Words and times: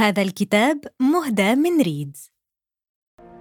هذا 0.00 0.22
الكتاب 0.22 0.84
مهدى 1.00 1.54
من 1.54 1.80
ريدز. 1.80 2.30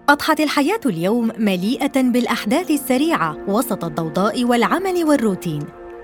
أضحت 0.09 0.39
الحياة 0.39 0.79
اليوم 0.85 1.31
مليئة 1.37 2.01
بالأحداث 2.01 2.71
السريعة 2.71 3.37
وسط 3.47 3.83
الضوضاء 3.83 4.43
والعمل 4.43 5.03
والروتين. 5.03 5.63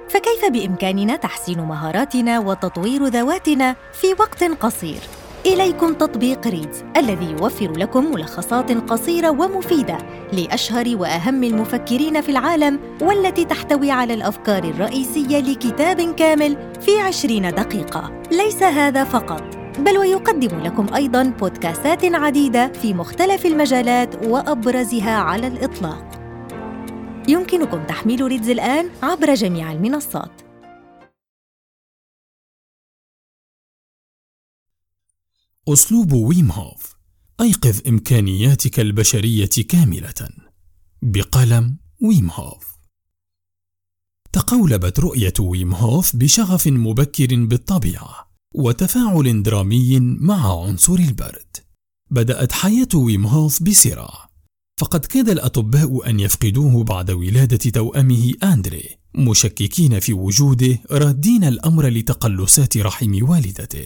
فكيف 0.10 0.46
بإمكاننا 0.52 1.16
تحسين 1.16 1.60
مهاراتنا 1.60 2.40
وتطوير 2.40 3.06
ذواتنا 3.06 3.76
في 3.94 4.08
وقت 4.20 4.44
قصير؟ 4.44 5.00
إليكم 5.46 5.94
تطبيق 5.94 6.48
ريدز 6.48 6.84
الذي 6.98 7.32
يوفر 7.32 7.72
لكم 7.72 8.12
ملخصات 8.12 8.72
قصيرة 8.72 9.30
ومفيدة 9.30 9.98
لأشهر 10.34 10.96
وأهم 10.96 11.44
المفكرين 11.44 12.22
في 12.22 12.30
العالم 12.30 12.80
والتي 13.02 13.46
تحتوي 13.46 13.92
على 13.92 14.14
الأفكار 14.14 14.64
الرئيسية 14.64 15.40
لكتاب 15.40 16.16
كامل 16.16 16.74
في 16.82 17.00
عشرين 17.00 17.56
دقيقة. 17.56 18.22
ليس 18.32 18.64
هذا 18.64 19.04
فقط. 19.04 19.65
بل 19.80 19.98
ويقدم 19.98 20.60
لكم 20.60 20.94
أيضاً 20.94 21.24
بودكاستات 21.24 22.06
عديدة 22.06 22.74
في 22.74 22.94
مختلف 22.94 23.46
المجالات 23.46 24.26
وأبرزها 24.26 25.18
على 25.18 25.48
الإطلاق. 25.48 26.26
يمكنكم 27.30 27.84
تحميل 27.84 28.22
ريدز 28.22 28.50
الآن 28.50 28.90
عبر 29.04 29.34
جميع 29.34 29.72
المنصات. 29.72 30.42
أسلوب 35.68 36.14
ويم 36.14 36.52
هوف 36.52 36.96
أيقظ 37.42 37.88
إمكانياتك 37.88 38.80
البشرية 38.80 39.50
كاملة. 39.70 40.30
بقلم 41.02 41.78
ويم 42.02 42.30
هوف 42.32 42.76
تقولبت 44.34 45.00
رؤية 45.00 45.34
ويم 45.40 45.74
هوف 45.74 46.16
بشغف 46.16 46.68
مبكر 46.68 47.46
بالطبيعة. 47.46 48.25
وتفاعل 48.58 49.44
درامي 49.44 50.00
مع 50.00 50.66
عنصر 50.66 50.94
البرد. 50.94 51.58
بدأت 52.12 52.52
حياة 52.52 52.88
ويم 52.96 53.28
هوف 53.28 53.64
بصراع. 53.64 54.30
فقد 54.80 55.06
كاد 55.06 55.30
الأطباء 55.30 56.10
أن 56.10 56.20
يفقدوه 56.20 56.84
بعد 56.84 57.12
ولادة 57.12 57.58
توأمه 57.58 58.34
أندري 58.44 58.98
مشككين 59.16 60.00
في 60.00 60.14
وجوده 60.14 60.80
رادين 60.92 61.44
الأمر 61.44 61.88
لتقلصات 61.88 62.78
رحم 62.78 63.30
والدته. 63.30 63.86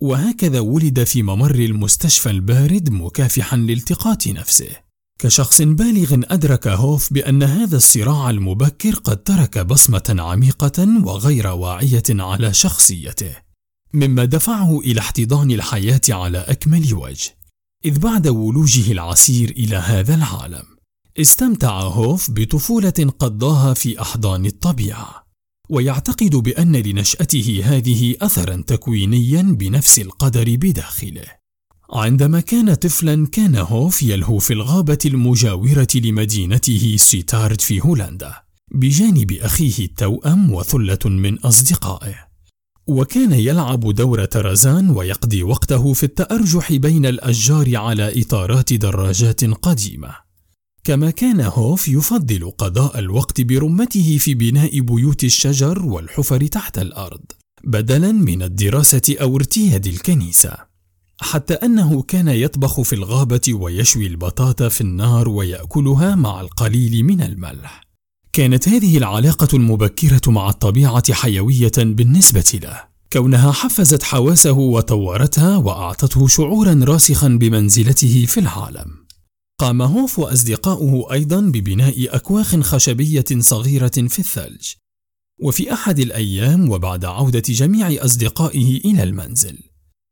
وهكذا 0.00 0.60
ولد 0.60 1.04
في 1.04 1.22
ممر 1.22 1.54
المستشفى 1.54 2.30
البارد 2.30 2.90
مكافحا 2.90 3.56
لالتقاط 3.56 4.26
نفسه. 4.26 4.70
كشخص 5.18 5.62
بالغ 5.62 6.20
أدرك 6.24 6.68
هوف 6.68 7.12
بأن 7.12 7.42
هذا 7.42 7.76
الصراع 7.76 8.30
المبكر 8.30 8.94
قد 8.94 9.22
ترك 9.22 9.58
بصمة 9.58 10.16
عميقة 10.18 11.04
وغير 11.04 11.46
واعية 11.46 12.02
على 12.10 12.54
شخصيته. 12.54 13.45
مما 13.96 14.24
دفعه 14.24 14.80
إلى 14.80 15.00
احتضان 15.00 15.50
الحياة 15.50 16.00
على 16.08 16.38
أكمل 16.38 16.94
وجه. 16.94 17.36
إذ 17.84 17.98
بعد 17.98 18.28
ولوجه 18.28 18.92
العسير 18.92 19.50
إلى 19.50 19.76
هذا 19.76 20.14
العالم 20.14 20.62
استمتع 21.20 21.80
هوف 21.80 22.30
بطفولة 22.30 23.14
قضاها 23.18 23.74
في 23.74 24.00
أحضان 24.00 24.46
الطبيعة 24.46 25.26
ويعتقد 25.70 26.36
بأن 26.36 26.76
لنشأته 26.76 27.62
هذه 27.64 28.14
اثرا 28.22 28.64
تكوينيا 28.66 29.42
بنفس 29.42 29.98
القدر 29.98 30.56
بداخله. 30.56 31.26
عندما 31.92 32.40
كان 32.40 32.74
طفلا 32.74 33.26
كان 33.26 33.56
هوف 33.56 34.02
يلهو 34.02 34.38
في 34.38 34.52
الغابة 34.52 34.98
المجاورة 35.04 35.88
لمدينته 35.94 36.96
سيتارد 36.98 37.60
في 37.60 37.80
هولندا 37.80 38.34
بجانب 38.74 39.32
أخيه 39.32 39.84
التوأم 39.84 40.52
وثلة 40.52 40.98
من 41.04 41.38
أصدقائه. 41.38 42.25
وكان 42.86 43.32
يلعب 43.32 43.80
دور 43.94 44.24
ترزان 44.24 44.90
ويقضي 44.90 45.42
وقته 45.42 45.92
في 45.92 46.04
التأرجح 46.04 46.72
بين 46.72 47.06
الأشجار 47.06 47.76
على 47.76 48.22
إطارات 48.22 48.72
دراجات 48.72 49.44
قديمة. 49.44 50.14
كما 50.84 51.10
كان 51.10 51.40
هوف 51.40 51.88
يفضل 51.88 52.50
قضاء 52.58 52.98
الوقت 52.98 53.40
برمته 53.40 54.18
في 54.20 54.34
بناء 54.34 54.80
بيوت 54.80 55.24
الشجر 55.24 55.86
والحفر 55.86 56.46
تحت 56.46 56.78
الأرض 56.78 57.24
بدلا 57.64 58.12
من 58.12 58.42
الدراسة 58.42 59.16
أو 59.20 59.36
ارتياد 59.36 59.86
الكنيسة. 59.86 60.56
حتى 61.20 61.54
أنه 61.54 62.02
كان 62.02 62.28
يطبخ 62.28 62.80
في 62.80 62.92
الغابة 62.92 63.54
ويشوي 63.54 64.06
البطاطا 64.06 64.68
في 64.68 64.80
النار 64.80 65.28
ويأكلها 65.28 66.14
مع 66.14 66.40
القليل 66.40 67.04
من 67.04 67.22
الملح. 67.22 67.85
كانت 68.36 68.68
هذه 68.68 68.98
العلاقة 68.98 69.56
المبكرة 69.56 70.20
مع 70.30 70.50
الطبيعة 70.50 71.12
حيوية 71.12 71.72
بالنسبة 71.76 72.60
له. 72.62 72.80
كونها 73.12 73.52
حفزت 73.52 74.02
حواسه 74.02 74.52
وطورتها 74.52 75.56
وأعطته 75.56 76.26
شعورا 76.26 76.80
راسخا 76.84 77.28
بمنزلته 77.28 78.26
في 78.26 78.40
العالم. 78.40 78.86
قام 79.60 79.82
هوف 79.82 80.18
وأصدقاؤه 80.18 81.12
أيضا 81.12 81.40
ببناء 81.40 82.16
أكواخ 82.16 82.56
خشبية 82.56 83.24
صغيرة 83.38 83.88
في 84.08 84.18
الثلج. 84.18 84.72
وفي 85.42 85.72
أحد 85.72 85.98
الأيام 85.98 86.70
وبعد 86.70 87.04
عودة 87.04 87.42
جميع 87.48 88.04
أصدقائه 88.04 88.80
إلى 88.84 89.02
المنزل 89.02 89.58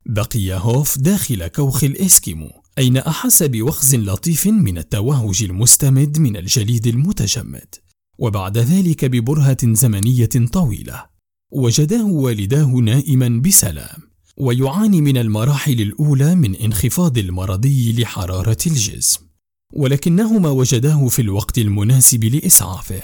بقي 0.06 0.54
هوف 0.54 0.98
داخل 0.98 1.46
كوخ 1.46 1.84
الإسكيمو 1.84 2.50
أين 2.78 2.96
أحس 2.96 3.42
بوخز 3.42 3.94
لطيف 3.94 4.46
من 4.46 4.78
التوهج 4.78 5.42
المستمد 5.42 6.18
من 6.18 6.36
الجليد 6.36 6.86
المتجمد. 6.86 7.83
وبعد 8.18 8.58
ذلك 8.58 9.04
ببرهة 9.04 9.56
زمنية 9.62 10.28
طويلة. 10.52 11.04
وجداه 11.52 12.04
والداه 12.06 12.66
نائما 12.66 13.28
بسلام 13.28 14.02
ويعاني 14.36 15.00
من 15.00 15.18
المراحل 15.18 15.80
الأولى 15.80 16.34
من 16.34 16.56
انخفاض 16.56 17.18
المرضي 17.18 18.02
لحرارة 18.02 18.58
الجسم. 18.66 19.20
ولكنهما 19.72 20.48
وجداه 20.48 21.08
في 21.08 21.22
الوقت 21.22 21.58
المناسب 21.58 22.24
لإسعافه 22.24 23.02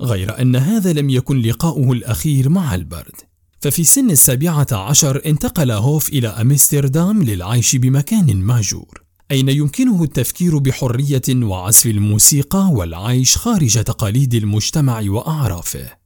غير 0.00 0.40
أن 0.42 0.56
هذا 0.56 0.92
لم 0.92 1.10
يكن 1.10 1.40
لقاؤه 1.40 1.92
الأخير 1.92 2.48
مع 2.48 2.74
البرد. 2.74 3.14
ففي 3.60 3.84
سن 3.84 4.10
السابعة 4.10 4.66
عشر 4.72 5.22
انتقل 5.26 5.70
هوف 5.70 6.08
إلى 6.08 6.28
أمستردام 6.28 7.22
للعيش 7.22 7.76
بمكان 7.76 8.36
مهجور. 8.36 8.99
أين 9.30 9.48
يمكنه 9.48 10.02
التفكير 10.02 10.58
بحرية 10.58 11.22
وعزف 11.28 11.86
الموسيقى 11.86 12.70
والعيش 12.72 13.36
خارج 13.36 13.82
تقاليد 13.82 14.34
المجتمع 14.34 15.02
وأعرافه؟ 15.06 16.00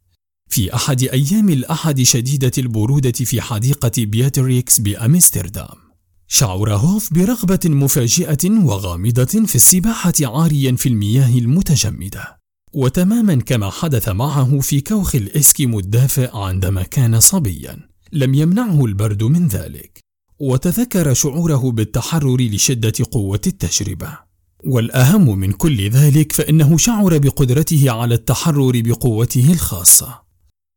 في 0.48 0.74
أحد 0.74 1.02
أيام 1.02 1.48
الأحد 1.48 2.02
شديدة 2.02 2.52
البرودة 2.58 3.12
في 3.12 3.40
حديقة 3.40 3.92
بياتريكس 3.98 4.80
بأمستردام 4.80 5.84
شعر 6.28 6.74
هوف 6.74 7.14
برغبة 7.14 7.60
مفاجئة 7.64 8.50
وغامضة 8.50 9.46
في 9.46 9.54
السباحة 9.54 10.12
عاريا 10.20 10.76
في 10.76 10.88
المياه 10.88 11.38
المتجمدة. 11.38 12.38
وتماما 12.72 13.34
كما 13.34 13.70
حدث 13.70 14.08
معه 14.08 14.60
في 14.60 14.80
كوخ 14.80 15.14
الإسكيمو 15.14 15.78
الدافئ 15.78 16.36
عندما 16.36 16.82
كان 16.82 17.20
صبيا 17.20 17.78
لم 18.12 18.34
يمنعه 18.34 18.84
البرد 18.84 19.22
من 19.22 19.48
ذلك. 19.48 20.03
وتذكر 20.41 21.15
شعوره 21.15 21.71
بالتحرر 21.71 22.41
لشدة 22.41 22.93
قوة 23.12 23.41
التجربة. 23.47 24.19
والأهم 24.65 25.39
من 25.39 25.53
كل 25.53 25.91
ذلك 25.91 26.33
فإنه 26.33 26.77
شعر 26.77 27.19
بقدرته 27.19 27.91
على 27.91 28.15
التحرر 28.15 28.81
بقوته 28.84 29.53
الخاصة. 29.53 30.25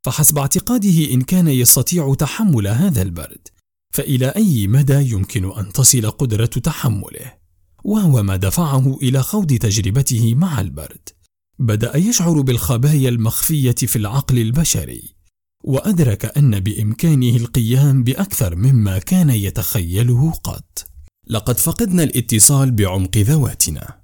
فحسب 0.06 0.38
اعتقاده 0.38 1.14
إن 1.14 1.22
كان 1.22 1.48
يستطيع 1.48 2.14
تحمل 2.14 2.68
هذا 2.68 3.02
البرد 3.02 3.48
فإلى 3.94 4.28
أي 4.28 4.68
مدى 4.68 5.12
يمكن 5.12 5.52
أن 5.52 5.72
تصل 5.72 6.12
قدرة 6.12 6.46
تحمله؟ 6.46 7.34
وهو 7.84 8.24
ما 8.24 8.36
دفعه 8.36 8.98
إلى 9.02 9.24
خوض 9.24 9.54
تجربته 9.54 10.36
مع 10.36 10.62
البرد. 10.62 11.10
بدأ 11.60 11.98
يشعر 11.98 12.42
بالخبايا 12.42 13.10
المخفية 13.10 13.72
في 13.72 13.96
العقل 13.96 14.40
البشري. 14.40 15.17
وأدرك 15.68 16.38
أن 16.38 16.60
بإمكانه 16.60 17.36
القيام 17.36 18.04
بأكثر 18.04 18.56
مما 18.56 19.00
كان 19.00 19.30
يتخيله 19.30 20.32
قط. 20.32 20.86
لقد 21.28 21.58
فقدنا 21.58 22.04
الاتصال 22.04 22.72
بعمق 22.72 23.18
ذواتنا. 23.18 23.96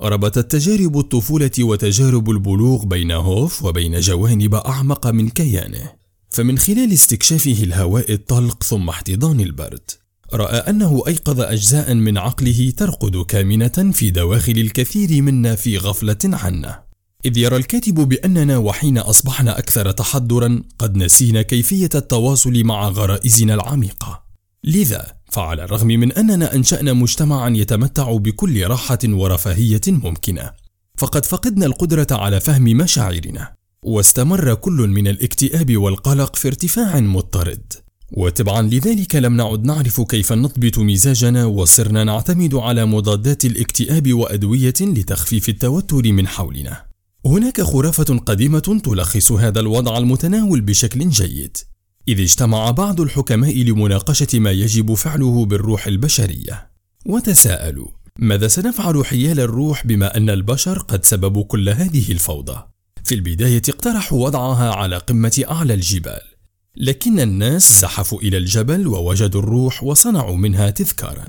ربطت 0.00 0.52
تجارب 0.52 0.98
الطفولة 0.98 1.50
وتجارب 1.60 2.30
البلوغ 2.30 2.84
بين 2.84 3.10
هوف 3.10 3.64
وبين 3.64 4.00
جوانب 4.00 4.54
أعمق 4.54 5.06
من 5.06 5.28
كيانه. 5.28 5.92
فمن 6.30 6.58
خلال 6.58 6.92
استكشافه 6.92 7.62
الهواء 7.62 8.12
الطلق 8.12 8.62
ثم 8.62 8.88
احتضان 8.88 9.40
البرد 9.40 9.90
رأى 10.34 10.56
أنه 10.56 11.02
أيقظ 11.06 11.40
أجزاء 11.40 11.94
من 11.94 12.18
عقله 12.18 12.72
ترقد 12.76 13.16
كامنة 13.16 13.90
في 13.92 14.10
دواخل 14.10 14.52
الكثير 14.52 15.22
منا 15.22 15.54
في 15.54 15.78
غفلة 15.78 16.18
عنه. 16.24 16.83
إذ 17.24 17.38
يرى 17.38 17.56
الكاتب 17.56 17.94
بأننا 17.94 18.58
وحين 18.58 18.98
أصبحنا 18.98 19.58
أكثر 19.58 19.90
تحضرا 19.90 20.62
قد 20.78 20.96
نسينا 20.96 21.42
كيفية 21.42 21.88
التواصل 21.94 22.64
مع 22.64 22.88
غرائزنا 22.88 23.54
العميقة. 23.54 24.24
لذا 24.64 25.06
فعلى 25.32 25.64
الرغم 25.64 25.86
من 25.86 26.12
أننا 26.12 26.54
أنشأنا 26.54 26.92
مجتمعا 26.92 27.50
يتمتع 27.50 28.16
بكل 28.16 28.66
راحة 28.66 28.98
ورفاهية 29.04 29.80
ممكنة 29.88 30.50
فقد 30.98 31.24
فقدنا 31.24 31.66
القدرة 31.66 32.06
على 32.10 32.40
فهم 32.40 32.64
مشاعرنا 32.64 33.54
واستمر 33.82 34.54
كل 34.54 34.72
من 34.88 35.08
الاكتئاب 35.08 35.76
والقلق 35.76 36.36
في 36.36 36.48
ارتفاع 36.48 37.00
مضطرد. 37.00 37.72
وتبعا 38.12 38.62
لذلك 38.62 39.16
لم 39.16 39.36
نعد 39.36 39.64
نعرف 39.64 40.00
كيف 40.00 40.32
نضبط 40.32 40.78
مزاجنا 40.78 41.44
وصرنا 41.44 42.04
نعتمد 42.04 42.54
على 42.54 42.84
مضادات 42.84 43.44
الاكتئاب 43.44 44.12
وأدوية 44.12 44.74
لتخفيف 44.80 45.48
التوتر 45.48 46.12
من 46.12 46.28
حولنا. 46.28 46.93
هناك 47.26 47.60
خرافة 47.60 48.18
قديمة 48.18 48.80
تلخص 48.84 49.32
هذا 49.32 49.60
الوضع 49.60 49.98
المتناول 49.98 50.60
بشكل 50.60 51.08
جيد. 51.08 51.56
إذ 52.08 52.20
اجتمع 52.20 52.70
بعض 52.70 53.00
الحكماء 53.00 53.62
لمناقشة 53.62 54.38
ما 54.38 54.50
يجب 54.50 54.94
فعله 54.94 55.44
بالروح 55.44 55.86
البشرية. 55.86 56.70
وتساءلوا 57.06 57.88
ماذا 58.18 58.48
سنفعل 58.48 59.06
حيال 59.06 59.40
الروح 59.40 59.86
بما 59.86 60.16
أن 60.16 60.30
البشر 60.30 60.78
قد 60.78 61.04
سببوا 61.04 61.44
كل 61.44 61.68
هذه 61.68 62.12
الفوضى؟ 62.12 62.62
في 63.04 63.14
البداية 63.14 63.62
اقترحوا 63.68 64.24
وضعها 64.24 64.74
على 64.74 64.96
قمة 64.96 65.44
أعلى 65.50 65.74
الجبال 65.74 66.20
لكن 66.76 67.20
الناس 67.20 67.80
زحفوا 67.80 68.20
إلى 68.20 68.36
الجبل 68.36 68.86
ووجدوا 68.86 69.40
الروح 69.40 69.84
وصنعوا 69.84 70.36
منها 70.36 70.70
تذكارا. 70.70 71.26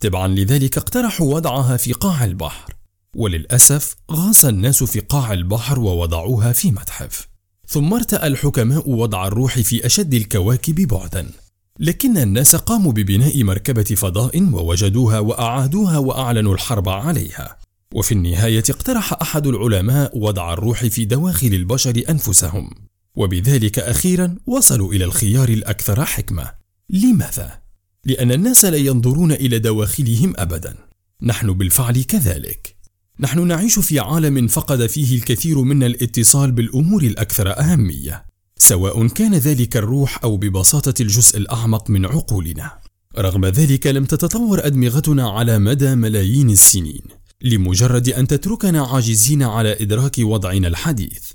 تبعا 0.00 0.28
لذلك 0.28 0.78
اقترحوا 0.78 1.34
وضعها 1.34 1.76
في 1.76 1.92
قاع 1.92 2.24
البحر. 2.24 2.75
وللأسف 3.16 3.96
غاص 4.12 4.44
الناس 4.44 4.84
في 4.84 5.00
قاع 5.00 5.32
البحر 5.32 5.80
ووضعوها 5.80 6.52
في 6.52 6.70
متحف. 6.70 7.28
ثم 7.68 7.94
ارتأى 7.94 8.26
الحكماء 8.26 8.90
وضع 8.90 9.26
الروح 9.26 9.60
في 9.60 9.86
أشد 9.86 10.14
الكواكب 10.14 10.74
بعدا. 10.74 11.30
لكن 11.78 12.18
الناس 12.18 12.56
قاموا 12.56 12.92
ببناء 12.92 13.44
مركبة 13.44 13.82
فضاء 13.82 14.42
ووجدوها 14.42 15.18
وأعادوها 15.18 15.98
وأعلنوا 15.98 16.54
الحرب 16.54 16.88
عليها. 16.88 17.56
وفي 17.94 18.12
النهاية 18.12 18.64
اقترح 18.70 19.12
أحد 19.22 19.46
العلماء 19.46 20.18
وضع 20.18 20.52
الروح 20.52 20.86
في 20.86 21.04
دواخل 21.04 21.46
البشر 21.46 22.02
أنفسهم. 22.08 22.70
وبذلك 23.16 23.78
أخيرا 23.78 24.36
وصلوا 24.46 24.92
إلى 24.92 25.04
الخيار 25.04 25.48
الأكثر 25.48 26.04
حكمة. 26.04 26.50
لماذا؟ 26.90 27.58
لأن 28.04 28.32
الناس 28.32 28.64
لا 28.64 28.76
ينظرون 28.76 29.32
إلى 29.32 29.58
دواخلهم 29.58 30.34
أبدا. 30.36 30.76
نحن 31.22 31.52
بالفعل 31.52 32.02
كذلك. 32.02 32.75
نحن 33.20 33.46
نعيش 33.46 33.78
في 33.78 34.00
عالم 34.00 34.46
فقد 34.46 34.86
فيه 34.86 35.16
الكثير 35.16 35.62
منا 35.62 35.86
الاتصال 35.86 36.52
بالأمور 36.52 37.02
الأكثر 37.02 37.58
أهمية. 37.58 38.24
سواء 38.58 39.06
كان 39.06 39.34
ذلك 39.34 39.76
الروح 39.76 40.24
أو 40.24 40.36
ببساطة 40.36 41.02
الجزء 41.02 41.38
الأعمق 41.38 41.90
من 41.90 42.06
عقولنا. 42.06 42.78
رغم 43.18 43.46
ذلك 43.46 43.86
لم 43.86 44.04
تتطور 44.04 44.66
أدمغتنا 44.66 45.30
على 45.30 45.58
مدى 45.58 45.94
ملايين 45.94 46.50
السنين 46.50 47.02
لمجرد 47.42 48.08
أن 48.08 48.26
تتركنا 48.26 48.86
عاجزين 48.86 49.42
على 49.42 49.82
إدراك 49.82 50.18
وضعنا 50.18 50.68
الحديث. 50.68 51.30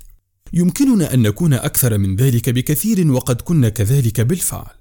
يمكننا 0.52 1.14
أن 1.14 1.22
نكون 1.22 1.52
أكثر 1.52 1.98
من 1.98 2.16
ذلك 2.16 2.50
بكثير 2.50 3.10
وقد 3.10 3.40
كنا 3.40 3.68
كذلك 3.68 4.20
بالفعل. 4.20 4.74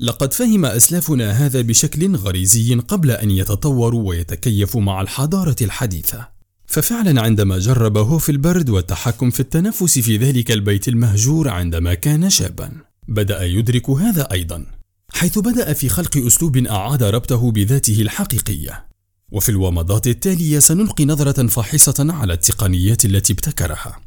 لقد 0.00 0.32
فهم 0.32 0.64
أسلافنا 0.64 1.30
هذا 1.30 1.60
بشكل 1.60 2.16
غريزي 2.16 2.74
قبل 2.74 3.10
أن 3.10 3.30
يتطوروا 3.30 4.08
ويتكيفوا 4.08 4.80
مع 4.80 5.00
الحضارة 5.00 5.56
الحديثة. 5.62 6.35
ففعلا 6.66 7.22
عندما 7.22 7.58
جرب 7.58 7.96
هوف 7.96 8.30
البرد 8.30 8.70
والتحكم 8.70 9.30
في 9.30 9.40
التنفس 9.40 9.98
في 9.98 10.16
ذلك 10.16 10.50
البيت 10.50 10.88
المهجور 10.88 11.48
عندما 11.48 11.94
كان 11.94 12.30
شابا. 12.30 12.72
بدأ 13.08 13.42
يدرك 13.42 13.90
هذا 13.90 14.32
أيضا 14.32 14.66
حيث 15.12 15.38
بدأ 15.38 15.72
في 15.72 15.88
خلق 15.88 16.16
أسلوب 16.16 16.56
أعاد 16.56 17.02
ربطه 17.02 17.50
بذاته 17.50 18.02
الحقيقية. 18.02 18.86
وفي 19.32 19.48
الومضات 19.48 20.06
التالية 20.06 20.58
سنلقي 20.58 21.04
نظرة 21.04 21.46
فاحصة 21.46 22.06
على 22.10 22.32
التقنيات 22.32 23.04
التي 23.04 23.32
ابتكرها. 23.32 24.00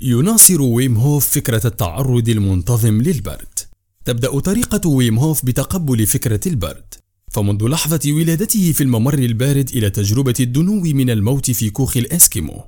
يناصر 0.00 0.62
ويم 0.62 0.96
هوف 0.96 1.28
فكرة 1.28 1.66
التعرض 1.66 2.28
المنتظم 2.28 3.02
للبرد. 3.02 3.58
تبدأ 4.04 4.40
طريقة 4.40 4.88
ويم 4.88 5.18
هوف 5.18 5.44
بتقبل 5.44 6.06
فكرة 6.06 6.40
البرد. 6.46 6.94
فمنذ 7.32 7.64
لحظة 7.64 8.12
ولادته 8.12 8.72
في 8.72 8.82
الممر 8.82 9.14
البارد 9.18 9.70
إلى 9.70 9.90
تجربة 9.90 10.34
الدنو 10.40 10.80
من 10.80 11.10
الموت 11.10 11.50
في 11.50 11.70
كوخ 11.70 11.96
الإسكيمو 11.96 12.64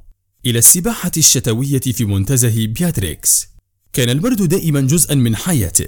إلى 0.46 0.58
السباحة 0.58 1.11
الشتوية 1.16 1.81
في 1.81 2.05
منتزه 2.05 2.66
بياتريكس. 2.66 3.49
كان 3.93 4.11
البرد 4.11 4.43
دائما 4.43 4.81
جزءا 4.81 5.14
من 5.14 5.37
حياته 5.37 5.87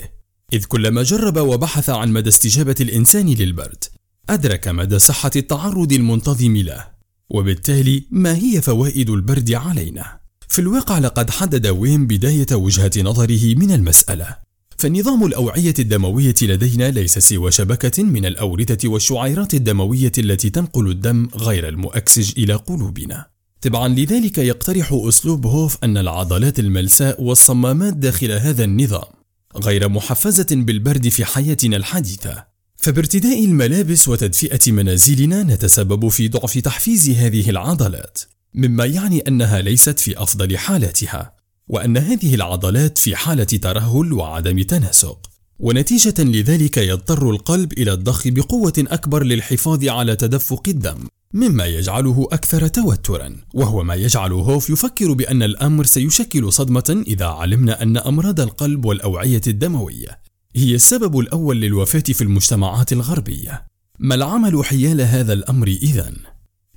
إذ 0.52 0.64
كلما 0.64 1.02
جرب 1.02 1.36
وبحث 1.36 1.90
عن 1.90 2.12
مدى 2.12 2.28
استجابة 2.28 2.74
الإنسان 2.80 3.28
للبرد 3.28 3.84
أدرك 4.30 4.68
مدى 4.68 4.98
صحة 4.98 5.30
التعرض 5.36 5.92
المنتظم 5.92 6.56
له 6.56 6.86
وبالتالي 7.30 8.04
ما 8.10 8.36
هي 8.36 8.62
فوائد 8.62 9.10
البرد 9.10 9.52
علينا. 9.52 10.20
في 10.48 10.58
الواقع 10.58 10.98
لقد 10.98 11.30
حدد 11.30 11.66
ويم 11.66 12.06
بداية 12.06 12.46
وجهة 12.52 12.90
نظره 12.98 13.54
من 13.54 13.70
المسألة. 13.70 14.45
فنظام 14.78 15.26
الأوعية 15.26 15.74
الدموية 15.78 16.34
لدينا 16.42 16.90
ليس 16.90 17.18
سوى 17.18 17.50
شبكة 17.50 18.02
من 18.02 18.26
الأوردة 18.26 18.78
والشعيرات 18.84 19.54
الدموية 19.54 20.12
التي 20.18 20.50
تنقل 20.50 20.90
الدم 20.90 21.28
غير 21.36 21.68
المؤكسج 21.68 22.32
إلى 22.38 22.54
قلوبنا. 22.54 23.26
تبعا 23.60 23.88
لذلك 23.88 24.38
يقترح 24.38 24.92
أسلوب 24.92 25.46
هوف 25.46 25.78
أن 25.84 25.98
العضلات 25.98 26.58
الملساء 26.58 27.22
والصمامات 27.22 27.94
داخل 27.94 28.32
هذا 28.32 28.64
النظام 28.64 29.08
غير 29.56 29.88
محفزة 29.88 30.46
بالبرد 30.50 31.08
في 31.08 31.24
حياتنا 31.24 31.76
الحديثة. 31.76 32.44
فبارتداء 32.76 33.44
الملابس 33.44 34.08
وتدفئة 34.08 34.72
منازلنا 34.72 35.42
نتسبب 35.42 36.08
في 36.08 36.28
ضعف 36.28 36.58
تحفيز 36.58 37.10
هذه 37.10 37.50
العضلات، 37.50 38.18
مما 38.54 38.84
يعني 38.84 39.20
أنها 39.20 39.60
ليست 39.60 40.00
في 40.00 40.22
أفضل 40.22 40.58
حالاتها. 40.58 41.35
وأن 41.68 41.96
هذه 41.96 42.34
العضلات 42.34 42.98
في 42.98 43.16
حالة 43.16 43.44
ترهل 43.44 44.12
وعدم 44.12 44.62
تناسق. 44.62 45.30
ونتيجة 45.58 46.14
لذلك 46.18 46.76
يضطر 46.76 47.30
القلب 47.30 47.72
إلى 47.72 47.92
الضخ 47.92 48.28
بقوة 48.28 48.72
أكبر 48.78 49.24
للحفاظ 49.24 49.84
على 49.84 50.16
تدفق 50.16 50.62
الدم 50.68 50.98
مما 51.34 51.66
يجعله 51.66 52.28
أكثر 52.32 52.68
توترا 52.68 53.36
وهو 53.54 53.84
ما 53.84 53.94
يجعل 53.94 54.32
هوف 54.32 54.70
يفكر 54.70 55.12
بأن 55.12 55.42
الأمر 55.42 55.84
سيشكل 55.84 56.52
صدمة 56.52 57.04
إذا 57.06 57.26
علمنا 57.26 57.82
أن 57.82 57.96
أمراض 57.96 58.40
القلب 58.40 58.84
والأوعية 58.84 59.40
الدموية 59.46 60.18
هي 60.56 60.74
السبب 60.74 61.18
الأول 61.18 61.60
للوفاة 61.60 62.00
في 62.00 62.22
المجتمعات 62.22 62.92
الغربية. 62.92 63.66
ما 63.98 64.14
العمل 64.14 64.64
حيال 64.64 65.00
هذا 65.00 65.32
الأمر 65.32 65.68
إذن؟ 65.68 66.16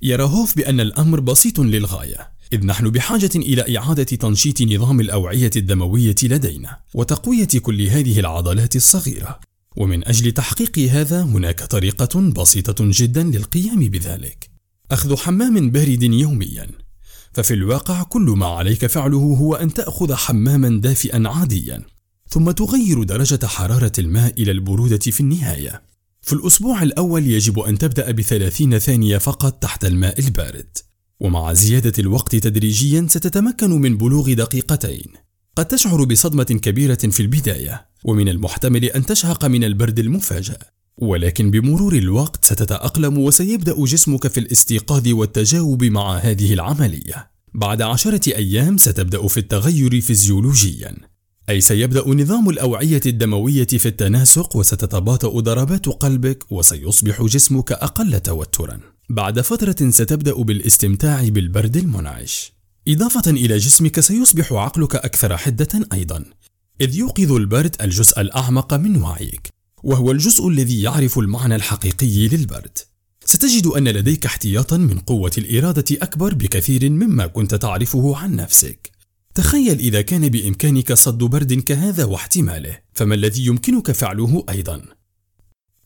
يرى 0.02 0.22
هوف 0.22 0.56
بأن 0.56 0.80
الأمر 0.80 1.20
بسيط 1.20 1.60
للغاية. 1.60 2.30
إذ 2.52 2.66
نحن 2.66 2.90
بحاجة 2.90 3.30
إلى 3.36 3.78
إعادة 3.78 4.04
تنشيط 4.04 4.62
نظام 4.62 5.00
الأوعية 5.00 5.50
الدموية 5.56 6.14
لدينا 6.22 6.78
وتقوية 6.94 7.48
كل 7.62 7.82
هذه 7.82 8.20
العضلات 8.20 8.76
الصغيرة. 8.76 9.40
ومن 9.76 10.08
أجل 10.08 10.32
تحقيق 10.32 10.78
هذا 10.78 11.22
هناك 11.22 11.62
طريقة 11.62 12.20
بسيطة 12.20 12.74
جدا 12.80 13.22
للقيام 13.22 13.88
بذلك. 13.88 14.50
أخذ 14.90 15.16
حمام 15.16 15.70
بارد 15.70 16.02
يوميا. 16.02 16.66
ففي 17.32 17.54
الواقع 17.54 18.02
كل 18.02 18.22
ما 18.22 18.46
عليك 18.46 18.86
فعله 18.86 19.18
هو 19.18 19.54
أن 19.54 19.74
تأخذ 19.74 20.14
حماما 20.14 20.80
دافئا 20.80 21.28
عاديا. 21.28 21.82
ثم 22.28 22.50
تغير 22.50 23.02
درجة 23.02 23.46
حرارة 23.46 23.92
الماء 23.98 24.42
إلى 24.42 24.50
البرودة 24.50 24.98
في 24.98 25.20
النهاية. 25.20 25.82
في 26.22 26.32
الأسبوع 26.32 26.82
الأول 26.82 27.26
يجب 27.26 27.58
أن 27.58 27.78
تبدأ 27.78 28.10
بثلاثين 28.10 28.78
ثانية 28.78 29.18
فقط 29.18 29.52
تحت 29.62 29.84
الماء 29.84 30.20
البارد. 30.20 30.78
ومع 31.20 31.52
زيادة 31.52 31.92
الوقت 31.98 32.36
تدريجيا 32.36 33.06
ستتمكن 33.08 33.70
من 33.70 33.96
بلوغ 33.96 34.32
دقيقتين. 34.32 35.12
قد 35.56 35.66
تشعر 35.66 36.04
بصدمة 36.04 36.44
كبيرة 36.44 36.94
في 36.94 37.20
البداية 37.20 37.86
ومن 38.04 38.28
المحتمل 38.28 38.84
أن 38.84 39.06
تشهق 39.06 39.44
من 39.44 39.64
البرد 39.64 39.98
المفاجئ. 39.98 40.58
ولكن 40.96 41.50
بمرور 41.50 41.96
الوقت 41.96 42.44
ستتأقلم 42.44 43.18
وسيبدأ 43.18 43.84
جسمك 43.84 44.26
في 44.26 44.40
الاستيقاظ 44.40 45.08
والتجاوب 45.08 45.84
مع 45.84 46.16
هذه 46.16 46.52
العملية. 46.52 47.30
بعد 47.54 47.82
عشرة 47.82 48.36
أيام 48.36 48.78
ستبدأ 48.78 49.28
في 49.28 49.38
التغير 49.38 50.00
فيزيولوجيا. 50.00 50.96
أي 51.48 51.60
سيبدأ 51.60 52.08
نظام 52.08 52.50
الأوعية 52.50 53.00
الدموية 53.06 53.66
في 53.66 53.86
التناسق 53.86 54.56
وستتباطأ 54.56 55.40
ضربات 55.40 55.86
قلبك 55.86 56.52
وسيصبح 56.52 57.22
جسمك 57.22 57.72
أقل 57.72 58.20
توترا. 58.20 58.89
بعد 59.10 59.40
فترة 59.40 59.90
ستبدأ 59.90 60.34
بالاستمتاع 60.34 61.28
بالبرد 61.28 61.76
المنعش. 61.76 62.52
إضافة 62.88 63.30
إلى 63.30 63.56
جسمك 63.56 64.00
سيصبح 64.00 64.52
عقلك 64.52 64.96
أكثر 64.96 65.36
حدة 65.36 65.68
أيضا 65.92 66.24
إذ 66.80 66.94
يوقظ 66.94 67.32
البرد 67.32 67.76
الجزء 67.80 68.20
الأعمق 68.20 68.74
من 68.74 69.02
وعيك 69.02 69.48
وهو 69.82 70.10
الجزء 70.10 70.48
الذي 70.48 70.82
يعرف 70.82 71.18
المعنى 71.18 71.56
الحقيقي 71.56 72.28
للبرد. 72.28 72.78
ستجد 73.24 73.66
أن 73.66 73.88
لديك 73.88 74.26
احتياطا 74.26 74.76
من 74.76 74.98
قوة 74.98 75.32
الإرادة 75.38 75.96
أكبر 76.02 76.34
بكثير 76.34 76.90
مما 76.90 77.26
كنت 77.26 77.54
تعرفه 77.54 78.16
عن 78.16 78.36
نفسك. 78.36 78.90
تخيل 79.34 79.78
إذا 79.78 80.00
كان 80.00 80.28
بإمكانك 80.28 80.92
صد 80.92 81.18
برد 81.18 81.52
كهذا 81.52 82.04
واحتماله 82.04 82.78
فما 82.94 83.14
الذي 83.14 83.46
يمكنك 83.46 83.92
فعله 83.92 84.44
أيضا؟ 84.50 84.82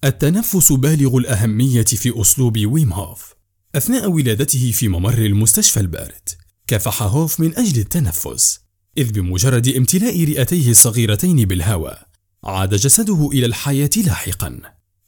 التنفس 0.04 0.72
بالغ 0.72 1.16
الأهمية 1.16 1.84
في 1.84 2.20
أسلوب 2.20 2.58
ويم 2.66 2.92
هوف 2.92 3.34
أثناء 3.74 4.10
ولادته 4.10 4.72
في 4.72 4.88
ممر 4.88 5.18
المستشفى 5.18 5.80
البارد. 5.80 6.28
كافح 6.66 7.02
هوف 7.02 7.40
من 7.40 7.56
أجل 7.58 7.80
التنفس 7.80 8.60
إذ 8.98 9.12
بمجرد 9.12 9.68
امتلاء 9.68 10.24
رئتيه 10.24 10.70
الصغيرتين 10.70 11.44
بالهواء 11.44 12.06
عاد 12.44 12.74
جسده 12.74 13.28
إلى 13.32 13.46
الحياة 13.46 13.90
لاحقا. 13.96 14.60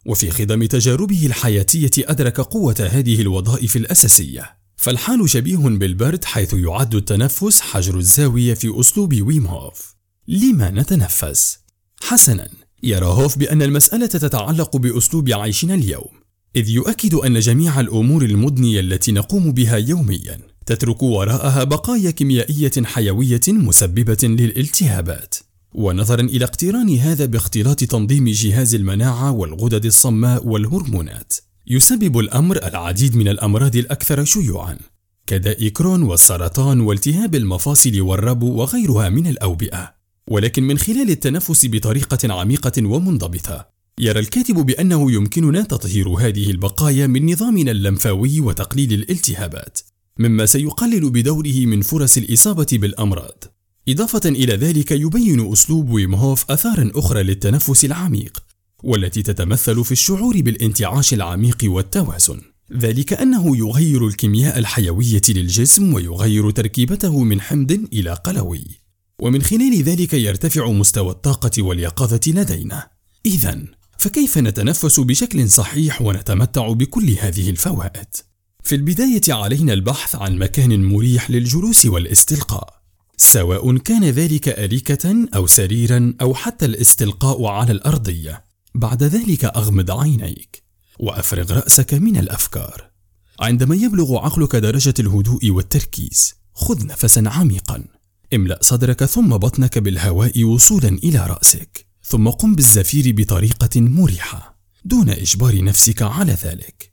وفي 0.07 0.31
خضم 0.31 0.65
تجاربه 0.65 1.27
الحياتية 1.27 1.91
أدرك 1.99 2.41
قوة 2.41 2.89
هذه 2.91 3.21
الوظائف 3.21 3.77
الأساسية. 3.77 4.57
فالحال 4.77 5.31
شبيه 5.31 5.57
بالبرد 5.57 6.25
حيث 6.25 6.55
يعد 6.55 6.95
التنفس 6.95 7.61
حجر 7.61 7.99
الزاوية 7.99 8.55
في 8.55 8.81
أسلوب 8.81 9.23
ويم 9.23 9.47
هوف 9.47 9.95
لما 10.29 10.71
نتنفس؟ 10.71 11.59
حسنا. 12.03 12.66
يرى 12.87 13.07
هوف 13.07 13.39
بأن 13.39 13.63
المسألة 13.63 14.07
تتعلق 14.07 14.77
بأسلوب 14.77 15.31
عيشنا 15.31 15.75
اليوم 15.75 16.27
إذ 16.57 16.69
يؤكد 16.69 17.15
أن 17.15 17.39
جميع 17.39 17.81
الأمور 17.81 18.25
المدنية 18.25 18.81
التي 18.81 19.13
نقوم 19.13 19.53
بها 19.53 19.77
يوميا 19.77 20.39
تترك 20.67 21.03
وراءها 21.03 21.65
بقايا 21.65 22.11
كيميائية 22.11 22.73
حيوية 22.85 23.41
مسببة 23.49 24.19
للالتهابات. 24.23 25.35
ونظرا 25.75 26.21
إلى 26.21 26.45
اقتران 26.45 26.97
هذا 26.97 27.27
باختلاط 27.27 27.85
تنظيم 27.85 28.29
جهاز 28.29 28.75
المناعة 28.75 29.33
والغدد 29.33 29.85
الصماء 29.85 30.47
والهرمونات 30.47 31.33
يسبب 31.67 32.19
الأمر 32.19 32.67
العديد 32.67 33.17
من 33.17 33.29
الأمراض 33.29 33.77
الأكثر 33.77 34.25
شيوعا 34.25 34.79
كداء 35.27 35.69
كرون 35.69 36.03
والسرطان 36.03 36.81
والتهاب 36.81 37.35
المفاصل 37.35 38.01
والربو 38.01 38.53
وغيرها 38.53 39.09
من 39.09 39.27
الأوبئة. 39.27 39.96
ولكن 40.29 40.63
من 40.63 40.79
خلال 40.79 41.11
التنفس 41.11 41.67
بطريقة 41.67 42.33
عميقة 42.33 42.87
ومنضبطة 42.87 43.69
يرى 44.01 44.21
الكاتب 44.21 44.55
بأنه 44.55 45.13
يمكننا 45.13 45.63
تطهير 45.63 46.09
هذه 46.09 46.51
البقايا 46.51 47.07
من 47.07 47.33
نظامنا 47.33 47.71
اللمفاوي 47.71 48.41
وتقليل 48.41 48.93
الالتهابات 48.93 49.79
مما 50.19 50.47
سيقلل 50.47 51.11
بدوره 51.11 51.67
من 51.67 51.81
فرص 51.81 52.17
الإصابة 52.17 52.67
بالأمراض. 52.73 53.45
إضافة 53.89 54.29
إلى 54.29 54.57
ذلك 54.57 54.91
يبين 54.91 55.53
أسلوب 55.53 55.91
ويم 55.91 56.15
هوف 56.15 56.51
آثارا 56.51 56.91
أخرى 56.95 57.23
للتنفس 57.23 57.85
العميق 57.85 58.43
والتي 58.83 59.23
تتمثل 59.23 59.85
في 59.85 59.93
الشعور 59.93 60.41
بالانتعاش 60.41 61.15
العميق 61.15 61.59
والتوازن. 61.65 62.41
ذلك 62.73 63.13
أنه 63.13 63.57
يغير 63.57 64.07
الكيمياء 64.07 64.59
الحيوية 64.59 65.23
للجسم 65.29 65.95
ويغير 65.95 66.51
تركيبته 66.51 67.25
من 67.25 67.41
حمض 67.41 67.73
إلى 67.93 68.15
قلوي. 68.15 68.86
ومن 69.21 69.43
خلال 69.43 69.83
ذلك 69.83 70.15
يرتفع 70.15 70.71
مستوى 70.71 71.11
الطاقة 71.11 71.63
واليقظة 71.63 72.21
لدينا. 72.27 72.89
إذا 73.27 73.65
فكيف 73.99 74.39
نتنفس 74.39 75.01
بشكل 75.01 75.51
صحيح 75.51 76.03
ونتمتع 76.03 76.73
بكل 76.73 77.11
هذه 77.11 77.51
الفوائد؟ 77.51 78.07
في 78.63 78.75
البداية 78.75 79.23
علينا 79.29 79.73
البحث 79.73 80.15
عن 80.15 80.39
مكان 80.39 80.85
مريح 80.85 81.31
للجلوس 81.31 81.87
والاستلقاء. 81.87 82.83
سواء 83.17 83.77
كان 83.77 84.05
ذلك 84.05 84.49
أريكة 84.49 85.29
أو 85.35 85.47
سريرا 85.47 86.15
أو 86.21 86.35
حتى 86.35 86.67
الاستلقاء 86.67 87.45
على 87.47 87.73
الأرضية. 87.73 88.45
بعد 88.75 89.03
ذلك 89.03 89.45
أغمض 89.45 89.91
عينيك 89.91 90.63
وأفرغ 90.99 91.53
رأسك 91.53 91.95
من 91.95 92.17
الأفكار. 92.17 92.91
عندما 93.41 93.75
يبلغ 93.75 94.17
عقلك 94.17 94.57
درجة 94.57 94.95
الهدوء 95.01 95.51
والتركيز 95.51 96.35
خذ 96.55 96.87
نفسا 96.87 97.23
عميقا. 97.27 97.85
املأ 98.35 98.59
صدرك 98.63 99.05
ثم 99.05 99.29
بطنك 99.29 99.79
بالهواء 99.79 100.45
وصولا 100.45 100.89
إلى 100.89 101.27
رأسك 101.27 101.87
ثم 102.03 102.29
قم 102.29 102.55
بالزفير 102.55 103.15
بطريقة 103.17 103.81
مريحة 103.81 104.57
دون 104.85 105.11
إجبار 105.11 105.65
نفسك 105.65 106.03
على 106.03 106.33
ذلك. 106.33 106.93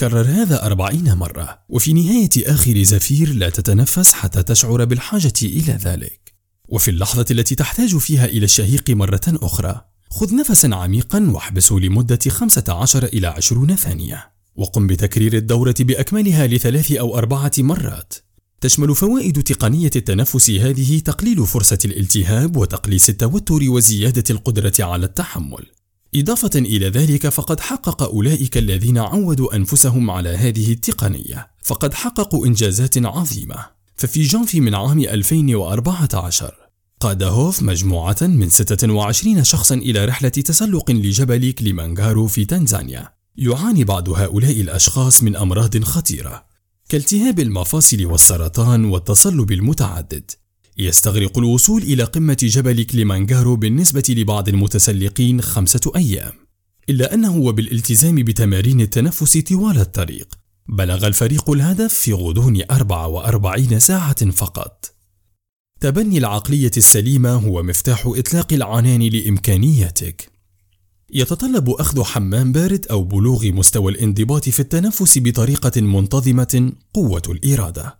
كرر 0.00 0.26
هذا 0.26 0.66
أربعين 0.66 1.14
مرة 1.14 1.58
وفي 1.68 1.92
نهاية 1.92 2.30
آخر 2.36 2.82
زفير 2.82 3.32
لا 3.32 3.48
تتنفس 3.48 4.12
حتى 4.12 4.42
تشعر 4.42 4.84
بالحاجة 4.84 5.32
إلى 5.42 5.72
ذلك. 5.72 6.32
وفي 6.68 6.90
اللحظة 6.90 7.26
التي 7.30 7.54
تحتاج 7.54 7.96
فيها 7.96 8.24
إلى 8.24 8.44
الشهيق 8.44 8.90
مرة 8.90 9.20
أخرى 9.28 9.80
خذ 10.10 10.36
نفسا 10.36 10.70
عميقا 10.72 11.30
واحبسه 11.30 11.76
لمدة 11.76 12.18
15 12.28 13.04
إلى 13.04 13.26
20 13.26 13.76
ثانية 13.76 14.32
وقم 14.56 14.86
بتكرير 14.86 15.36
الدورة 15.36 15.74
بأكملها 15.80 16.46
لثلاث 16.46 16.92
أو 16.92 17.18
أربعة 17.18 17.52
مرات. 17.58 18.14
تشمل 18.62 18.94
فوائد 18.94 19.42
تقنية 19.42 19.90
التنفس 19.96 20.50
هذه 20.50 20.98
تقليل 20.98 21.46
فرصة 21.46 21.78
الالتهاب 21.84 22.56
وتقليص 22.56 23.08
التوتر 23.08 23.70
وزيادة 23.70 24.24
القدرة 24.30 24.72
على 24.80 25.06
التحمل. 25.06 25.66
إضافة 26.14 26.50
إلى 26.58 26.88
ذلك 26.88 27.28
فقد 27.28 27.60
حقق 27.60 28.02
أولئك 28.02 28.58
الذين 28.58 28.98
عودوا 28.98 29.56
أنفسهم 29.56 30.10
على 30.10 30.28
هذه 30.28 30.72
التقنية. 30.72 31.50
فقد 31.62 31.94
حققوا 31.94 32.46
إنجازات 32.46 33.06
عظيمة. 33.06 33.66
ففي 33.96 34.22
جانفي 34.22 34.60
من 34.60 34.74
عام 34.74 34.98
2014 35.00 36.54
قاد 37.00 37.22
هوف 37.22 37.62
مجموعة 37.62 38.16
من 38.22 38.50
26 38.50 39.44
شخصا 39.44 39.74
إلى 39.74 40.04
رحلة 40.04 40.28
تسلق 40.28 40.90
لجبل 40.90 41.52
كليمانجارو 41.52 42.26
في 42.26 42.44
تنزانيا. 42.44 43.08
يعاني 43.36 43.84
بعض 43.84 44.08
هؤلاء 44.08 44.60
الأشخاص 44.60 45.22
من 45.22 45.36
أمراض 45.36 45.84
خطيرة. 45.84 46.51
كالتهاب 46.92 47.40
المفاصل 47.40 48.06
والسرطان 48.06 48.84
والتصلب 48.84 49.52
المتعدد. 49.52 50.30
يستغرق 50.78 51.38
الوصول 51.38 51.82
إلى 51.82 52.04
قمة 52.04 52.36
جبل 52.42 52.82
كليمانجارو 52.82 53.56
بالنسبة 53.56 54.02
لبعض 54.08 54.48
المتسلقين 54.48 55.40
خمسة 55.40 55.92
أيام. 55.96 56.32
إلا 56.90 57.14
أنه 57.14 57.36
وبالالتزام 57.36 58.14
بتمارين 58.14 58.80
التنفس 58.80 59.38
طوال 59.38 59.78
الطريق. 59.78 60.28
بلغ 60.68 61.06
الفريق 61.06 61.50
الهدف 61.50 61.94
في 61.94 62.12
غضون 62.12 62.62
44 62.70 63.80
ساعة 63.80 64.30
فقط. 64.30 64.94
تبني 65.80 66.18
العقلية 66.18 66.72
السليمة 66.76 67.34
هو 67.34 67.62
مفتاح 67.62 68.06
إطلاق 68.06 68.52
العنان 68.52 69.02
لإمكانياتك 69.02 70.31
يتطلب 71.14 71.70
أخذ 71.70 72.02
حمام 72.02 72.52
بارد 72.52 72.86
أو 72.90 73.04
بلوغ 73.04 73.46
مستوى 73.46 73.92
الانضباط 73.92 74.48
في 74.48 74.60
التنفس 74.60 75.18
بطريقة 75.18 75.80
منتظمة 75.80 76.72
قوة 76.94 77.22
الإرادة. 77.28 77.98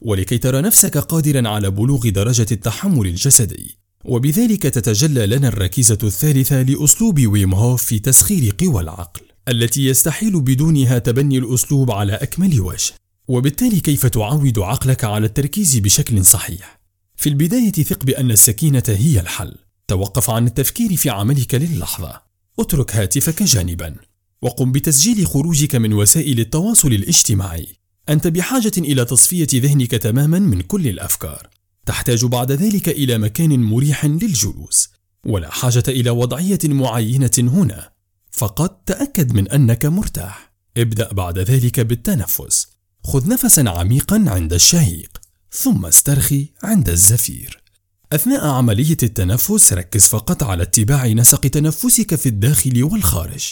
ولكي 0.00 0.38
ترى 0.38 0.60
نفسك 0.60 0.98
قادرا 0.98 1.48
على 1.48 1.70
بلوغ 1.70 2.08
درجة 2.08 2.46
التحمل 2.52 3.06
الجسدي. 3.06 3.78
وبذلك 4.04 4.62
تتجلى 4.62 5.26
لنا 5.26 5.48
الركيزة 5.48 5.98
الثالثة 6.02 6.62
لأسلوب 6.62 7.26
ويم 7.26 7.54
هوف 7.54 7.82
في 7.82 7.98
تسخير 7.98 8.54
قوى 8.58 8.82
العقل 8.82 9.22
التي 9.48 9.84
يستحيل 9.86 10.40
بدونها 10.40 10.98
تبني 10.98 11.38
الأسلوب 11.38 11.90
على 11.90 12.12
أكمل 12.12 12.60
وجه. 12.60 12.92
وبالتالي 13.28 13.80
كيف 13.80 14.06
تعود 14.06 14.58
عقلك 14.58 15.04
على 15.04 15.26
التركيز 15.26 15.78
بشكل 15.78 16.24
صحيح؟ 16.24 16.80
في 17.16 17.28
البداية 17.28 17.72
ثق 17.72 18.04
بأن 18.04 18.30
السكينة 18.30 18.82
هي 18.88 19.20
الحل. 19.20 19.54
توقف 19.88 20.30
عن 20.30 20.46
التفكير 20.46 20.96
في 20.96 21.10
عملك 21.10 21.54
للحظة. 21.54 22.33
اترك 22.58 22.96
هاتفك 22.96 23.42
جانبا 23.42 23.96
وقم 24.42 24.72
بتسجيل 24.72 25.26
خروجك 25.26 25.74
من 25.74 25.92
وسائل 25.92 26.40
التواصل 26.40 26.88
الاجتماعي. 26.92 27.66
أنت 28.08 28.26
بحاجة 28.26 28.72
إلى 28.78 29.04
تصفية 29.04 29.46
ذهنك 29.54 29.90
تماما 29.90 30.38
من 30.38 30.60
كل 30.60 30.88
الأفكار. 30.88 31.48
تحتاج 31.86 32.24
بعد 32.24 32.52
ذلك 32.52 32.88
إلى 32.88 33.18
مكان 33.18 33.62
مريح 33.62 34.04
للجلوس. 34.04 34.88
ولا 35.26 35.50
حاجة 35.50 35.82
إلى 35.88 36.10
وضعية 36.10 36.58
معينة 36.64 37.30
هنا. 37.38 37.90
فقط 38.30 38.82
تأكد 38.86 39.32
من 39.32 39.48
أنك 39.48 39.86
مرتاح. 39.86 40.52
ابدأ 40.76 41.12
بعد 41.12 41.38
ذلك 41.38 41.80
بالتنفس. 41.80 42.66
خذ 43.04 43.28
نفسا 43.28 43.64
عميقا 43.66 44.24
عند 44.26 44.52
الشهيق 44.52 45.20
ثم 45.52 45.86
استرخي 45.86 46.52
عند 46.62 46.88
الزفير. 46.88 47.63
أثناء 48.12 48.46
عملية 48.46 48.96
التنفس 49.02 49.72
ركز 49.72 50.06
فقط 50.06 50.42
على 50.42 50.62
اتباع 50.62 51.06
نسق 51.06 51.40
تنفسك 51.40 52.14
في 52.14 52.28
الداخل 52.28 52.84
والخارج. 52.84 53.44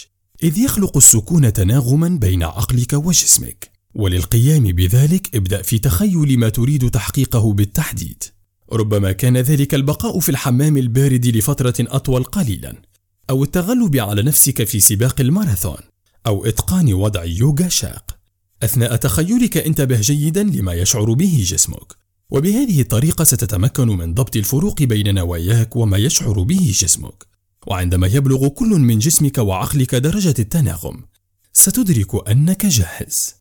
إذ 0.43 0.59
يخلق 0.59 0.97
السكون 0.97 1.53
تناغما 1.53 2.09
بين 2.09 2.43
عقلك 2.43 2.93
وجسمك. 2.93 3.71
وللقيام 3.95 4.63
بذلك 4.63 5.37
ابدأ 5.37 5.63
في 5.63 5.79
تخيل 5.79 6.39
ما 6.39 6.49
تريد 6.49 6.91
تحقيقه 6.91 7.53
بالتحديد. 7.53 8.23
ربما 8.73 9.13
كان 9.13 9.37
ذلك 9.37 9.75
البقاء 9.75 10.21
في 10.21 10.29
الحمام 10.29 10.77
البارد 10.77 11.27
لفترة 11.27 11.75
أطول 11.81 12.25
قليلا. 12.25 12.83
أو 13.31 13.45
التغلب 13.45 13.97
على 13.97 14.23
نفسك 14.23 14.65
في 14.65 14.81
سباق 14.81 15.21
الماراثون. 15.21 15.79
أو 16.27 16.47
إتقان 16.47 16.95
وضع 16.95 17.25
يوغا 17.25 17.69
شاق. 17.69 18.17
أثناء 18.63 18.97
تخيلك 18.97 19.57
انتبه 19.57 20.01
جيدا 20.01 20.43
لما 20.43 20.73
يشعر 20.73 21.13
به 21.13 21.45
جسمك. 21.47 22.02
وبهذه 22.33 22.81
الطريقة 22.81 23.25
ستتمكن 23.25 23.89
من 23.89 24.15
ضبط 24.15 24.37
الفروق 24.37 24.83
بين 24.83 25.15
نواياك 25.15 25.77
وما 25.77 25.99
يشعر 25.99 26.43
به 26.43 26.73
جسمك. 26.79 27.27
وعندما 27.67 28.07
يبلغ 28.07 28.49
كل 28.49 28.69
من 28.69 28.99
جسمك 28.99 29.39
وعقلك 29.39 29.95
درجة 29.95 30.35
التناغم 30.39 31.05
ستدرك 31.53 32.29
أنك 32.29 32.67
جاهز. 32.67 33.35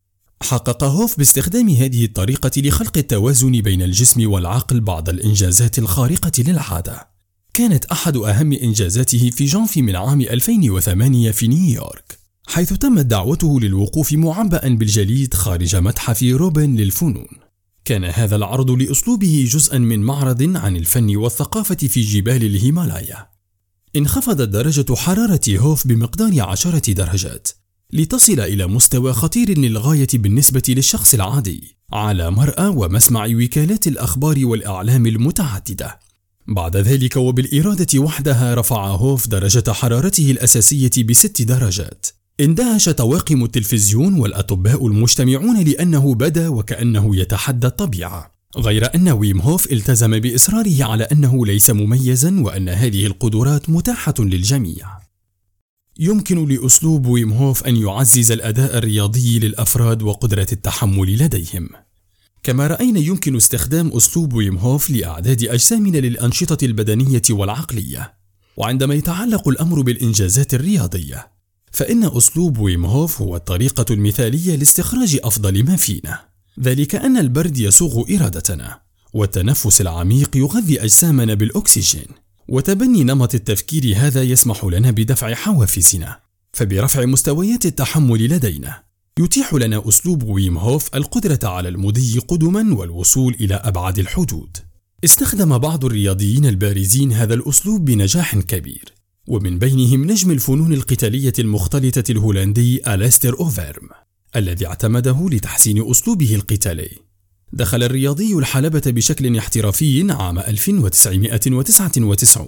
حقق 0.43 0.83
هوف 0.83 1.17
باستخدام 1.17 1.69
هذه 1.69 2.05
الطريقة 2.05 2.51
لخلق 2.57 2.97
التوازن 2.97 3.51
بين 3.51 3.81
الجسم 3.81 4.31
والعقل 4.31 4.79
بعض 4.79 5.09
الإنجازات 5.09 5.79
الخارقة 5.79 6.31
للعادة. 6.37 7.07
كانت 7.53 7.85
أحد 7.85 8.17
أهم 8.17 8.53
إنجازاته 8.53 9.29
في 9.29 9.45
جانفي 9.45 9.81
من 9.81 9.95
عام 9.95 10.21
2008 10.21 11.31
في 11.31 11.47
نيويورك 11.47 12.19
حيث 12.47 12.73
تمت 12.73 13.05
دعوته 13.05 13.59
للوقوف 13.59 14.13
معبأ 14.13 14.69
بالجليد 14.69 15.33
خارج 15.33 15.75
متحف 15.75 16.23
روبن 16.23 16.75
للفنون. 16.75 17.50
كان 17.91 18.05
هذا 18.05 18.35
العرض 18.35 18.71
لأسلوبه 18.71 19.47
جزءا 19.49 19.77
من 19.77 19.99
معرض 19.99 20.57
عن 20.57 20.75
الفن 20.75 21.15
والثقافة 21.15 21.75
في 21.75 22.01
جبال 22.01 22.43
الهيمالايا. 22.43 23.27
انخفضت 23.95 24.49
درجة 24.49 24.95
حرارة 24.95 25.41
هوف 25.49 25.87
بمقدار 25.87 26.41
عشرة 26.41 26.93
درجات 26.93 27.47
لتصل 27.93 28.39
إلى 28.39 28.67
مستوى 28.67 29.13
خطير 29.13 29.57
للغاية 29.57 30.07
بالنسبة 30.13 30.61
للشخص 30.69 31.13
العادي 31.13 31.77
على 31.93 32.31
مرأى 32.31 32.67
ومسمع 32.67 33.25
وكالات 33.25 33.87
الأخبار 33.87 34.45
والإعلام 34.45 35.05
المتعددة. 35.05 35.99
بعد 36.47 36.77
ذلك 36.77 37.17
وبالإرادة 37.17 37.99
وحدها 37.99 38.55
رفع 38.55 38.87
هوف 38.87 39.27
درجة 39.27 39.71
حرارته 39.71 40.31
الأساسية 40.31 41.03
بست 41.03 41.41
درجات. 41.41 42.20
اندهش 42.41 42.89
طواقم 42.89 43.43
التلفزيون 43.43 44.13
والأطباء 44.13 44.87
المجتمعون 44.87 45.63
لأنه 45.63 46.15
بدا 46.15 46.47
وكأنه 46.47 47.15
يتحدى 47.15 47.67
الطبيعة. 47.67 48.31
غير 48.57 48.95
أن 48.95 49.09
ويم 49.09 49.41
هوف 49.41 49.71
التزم 49.71 50.19
بإصراره 50.19 50.83
على 50.83 51.03
أنه 51.03 51.45
ليس 51.45 51.69
مميزا 51.69 52.41
وأن 52.41 52.69
هذه 52.69 53.05
القدرات 53.05 53.69
متاحة 53.69 54.13
للجميع. 54.19 54.87
يمكن 55.99 56.47
لأسلوب 56.47 57.05
ويم 57.05 57.33
هوف 57.33 57.63
أن 57.63 57.75
يعزز 57.75 58.31
الأداء 58.31 58.77
الرياضي 58.77 59.39
للأفراد 59.39 60.03
وقدرة 60.03 60.47
التحمل 60.51 61.17
لديهم. 61.17 61.69
كما 62.43 62.67
رأينا 62.67 62.99
يمكن 62.99 63.35
استخدام 63.35 63.87
أسلوب 63.87 64.33
ويم 64.33 64.57
هوف 64.57 64.89
لإعداد 64.89 65.43
أجسامنا 65.43 65.97
للأنشطة 65.97 66.65
البدنية 66.65 67.21
والعقلية. 67.29 68.13
وعندما 68.57 68.93
يتعلق 68.93 69.47
الأمر 69.47 69.81
بالإنجازات 69.81 70.53
الرياضية 70.53 71.40
فإن 71.71 72.03
أسلوب 72.03 72.57
ويم 72.57 72.85
هوف 72.85 73.21
هو 73.21 73.35
الطريقة 73.35 73.85
المثالية 73.91 74.55
لاستخراج 74.55 75.19
أفضل 75.23 75.63
ما 75.63 75.75
فينا. 75.75 76.19
ذلك 76.59 76.95
أن 76.95 77.17
البرد 77.17 77.57
يصوغ 77.57 78.15
إرادتنا 78.15 78.79
والتنفس 79.13 79.81
العميق 79.81 80.37
يغذي 80.37 80.83
أجسامنا 80.83 81.33
بالأكسجين 81.33 82.07
وتبني 82.47 83.03
نمط 83.03 83.35
التفكير 83.35 83.93
هذا 83.97 84.23
يسمح 84.23 84.65
لنا 84.65 84.91
بدفع 84.91 85.33
حوافزنا. 85.33 86.19
فبرفع 86.53 87.05
مستويات 87.05 87.65
التحمل 87.65 88.29
لدينا 88.29 88.83
يتيح 89.19 89.53
لنا 89.53 89.89
أسلوب 89.89 90.23
ويم 90.23 90.57
هوف 90.57 90.95
القدرة 90.95 91.39
على 91.43 91.69
المضي 91.69 92.19
قدما 92.19 92.75
والوصول 92.75 93.35
إلى 93.39 93.55
أبعد 93.55 93.99
الحدود. 93.99 94.57
استخدم 95.03 95.57
بعض 95.57 95.85
الرياضيين 95.85 96.45
البارزين 96.45 97.13
هذا 97.13 97.33
الأسلوب 97.33 97.85
بنجاح 97.85 98.39
كبير. 98.39 98.93
ومن 99.31 99.59
بينهم 99.59 100.11
نجم 100.11 100.31
الفنون 100.31 100.73
القتالية 100.73 101.33
المختلطة 101.39 102.11
الهولندي 102.11 102.93
أليستر 102.93 103.39
أوفيرم 103.39 103.89
الذي 104.35 104.67
اعتمده 104.67 105.27
لتحسين 105.31 105.89
أسلوبه 105.91 106.35
القتالي. 106.35 106.89
دخل 107.53 107.83
الرياضي 107.83 108.33
الحلبة 108.33 108.81
بشكل 108.85 109.37
احترافي 109.37 110.11
عام 110.11 110.39
1999 110.39 112.47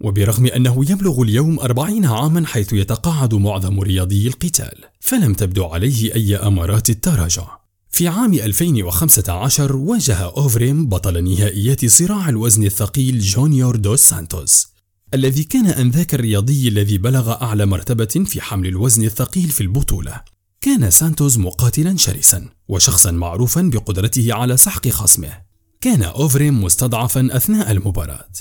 وبرغم 0.00 0.46
أنه 0.46 0.90
يبلغ 0.90 1.22
اليوم 1.22 1.60
أربعين 1.60 2.06
عاما 2.06 2.46
حيث 2.46 2.72
يتقاعد 2.72 3.34
معظم 3.34 3.80
رياضي 3.80 4.28
القتال 4.28 4.84
فلم 5.00 5.34
تبدو 5.34 5.64
عليه 5.64 6.14
أي 6.14 6.36
أمارات 6.36 6.90
التراجع. 6.90 7.58
في 7.90 8.08
عام 8.08 8.34
2015 8.34 9.76
واجه 9.76 10.14
أوفريم 10.14 10.88
بطل 10.88 11.24
نهائيات 11.24 11.86
صراع 11.86 12.28
الوزن 12.28 12.64
الثقيل 12.64 13.18
جونيور 13.18 13.76
دوس 13.76 14.00
سانتوس 14.00 14.75
الذي 15.16 15.44
كان 15.44 15.66
أنذاك 15.66 16.14
الرياضي 16.14 16.68
الذي 16.68 16.98
بلغ 16.98 17.32
أعلى 17.42 17.66
مرتبة 17.66 18.24
في 18.26 18.40
حمل 18.40 18.68
الوزن 18.68 19.04
الثقيل 19.04 19.48
في 19.48 19.60
البطولة. 19.60 20.20
كان 20.60 20.90
سانتوس 20.90 21.38
مقاتلا 21.38 21.96
شرسا 21.96 22.48
وشخصا 22.68 23.10
معروفا 23.10 23.62
بقدرته 23.62 24.34
على 24.34 24.56
سحق 24.56 24.88
خصمه. 24.88 25.32
كان 25.80 26.02
أوفريم 26.02 26.64
مستضعفا 26.64 27.28
أثناء 27.36 27.70
المباراة. 27.70 28.32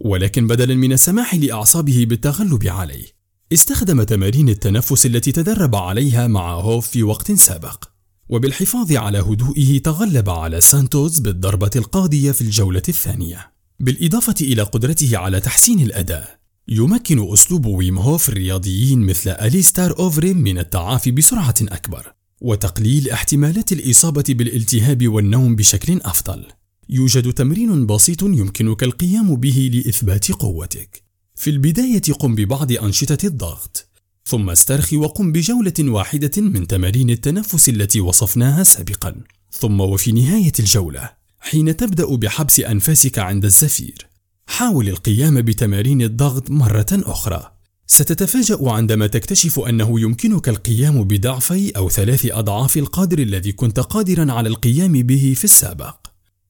ولكن 0.00 0.46
بدلا 0.46 0.74
من 0.74 0.92
السماح 0.92 1.34
لأعصابه 1.34 2.06
بالتغلب 2.08 2.66
عليه 2.66 3.06
استخدم 3.52 4.02
تمارين 4.02 4.48
التنفس 4.48 5.06
التي 5.06 5.32
تدرب 5.32 5.74
عليها 5.76 6.26
مع 6.26 6.54
هوف 6.54 6.88
في 6.88 7.02
وقت 7.02 7.32
سابق. 7.32 7.84
وبالحفاظ 8.28 8.92
على 8.92 9.18
هدوئه 9.18 9.78
تغلب 9.78 10.30
على 10.30 10.60
سانتوس 10.60 11.18
بالضربة 11.18 11.70
القاضية 11.76 12.32
في 12.32 12.40
الجولة 12.40 12.82
الثانية. 12.88 13.55
بالإضافة 13.80 14.34
إلى 14.40 14.62
قدرته 14.62 15.18
على 15.18 15.40
تحسين 15.40 15.80
الأداء 15.80 16.38
يمكن 16.68 17.32
أسلوب 17.32 17.66
ويم 17.66 17.98
هوف 17.98 18.28
الرياضيين 18.28 18.98
مثل 18.98 19.30
أليستار 19.30 19.98
أوفريم 19.98 20.36
من 20.38 20.58
التعافي 20.58 21.10
بسرعة 21.10 21.54
أكبر 21.62 22.12
وتقليل 22.40 23.10
احتمالات 23.10 23.72
الإصابة 23.72 24.24
بالالتهاب 24.28 25.08
والنوم 25.08 25.56
بشكل 25.56 26.00
أفضل. 26.04 26.44
يوجد 26.88 27.32
تمرين 27.32 27.86
بسيط 27.86 28.22
يمكنك 28.22 28.82
القيام 28.82 29.36
به 29.36 29.70
لإثبات 29.74 30.32
قوتك. 30.32 31.02
في 31.34 31.50
البداية 31.50 32.02
قم 32.18 32.34
ببعض 32.34 32.72
أنشطة 32.72 33.26
الضغط 33.26 33.88
ثم 34.24 34.50
استرخي 34.50 34.96
وقم 34.96 35.32
بجولة 35.32 35.74
واحدة 35.80 36.42
من 36.42 36.66
تمارين 36.66 37.10
التنفس 37.10 37.68
التي 37.68 38.00
وصفناها 38.00 38.62
سابقا 38.62 39.14
ثم 39.50 39.80
وفي 39.80 40.12
نهاية 40.12 40.52
الجولة. 40.58 41.25
حين 41.46 41.76
تبدأ 41.76 42.16
بحبس 42.16 42.60
أنفاسك 42.60 43.18
عند 43.18 43.44
الزفير. 43.44 44.06
حاول 44.46 44.88
القيام 44.88 45.42
بتمارين 45.42 46.02
الضغط 46.02 46.50
مرة 46.50 46.86
أخرى. 46.92 47.52
ستتفاجأ 47.86 48.58
عندما 48.60 49.06
تكتشف 49.06 49.58
أنه 49.58 50.00
يمكنك 50.00 50.48
القيام 50.48 51.04
بضعفي 51.04 51.70
أو 51.70 51.90
ثلاث 51.90 52.26
أضعاف 52.30 52.76
القدر 52.76 53.18
الذي 53.18 53.52
كنت 53.52 53.80
قادرا 53.80 54.32
على 54.32 54.48
القيام 54.48 54.92
به 54.92 55.34
في 55.36 55.44
السابق. 55.44 55.96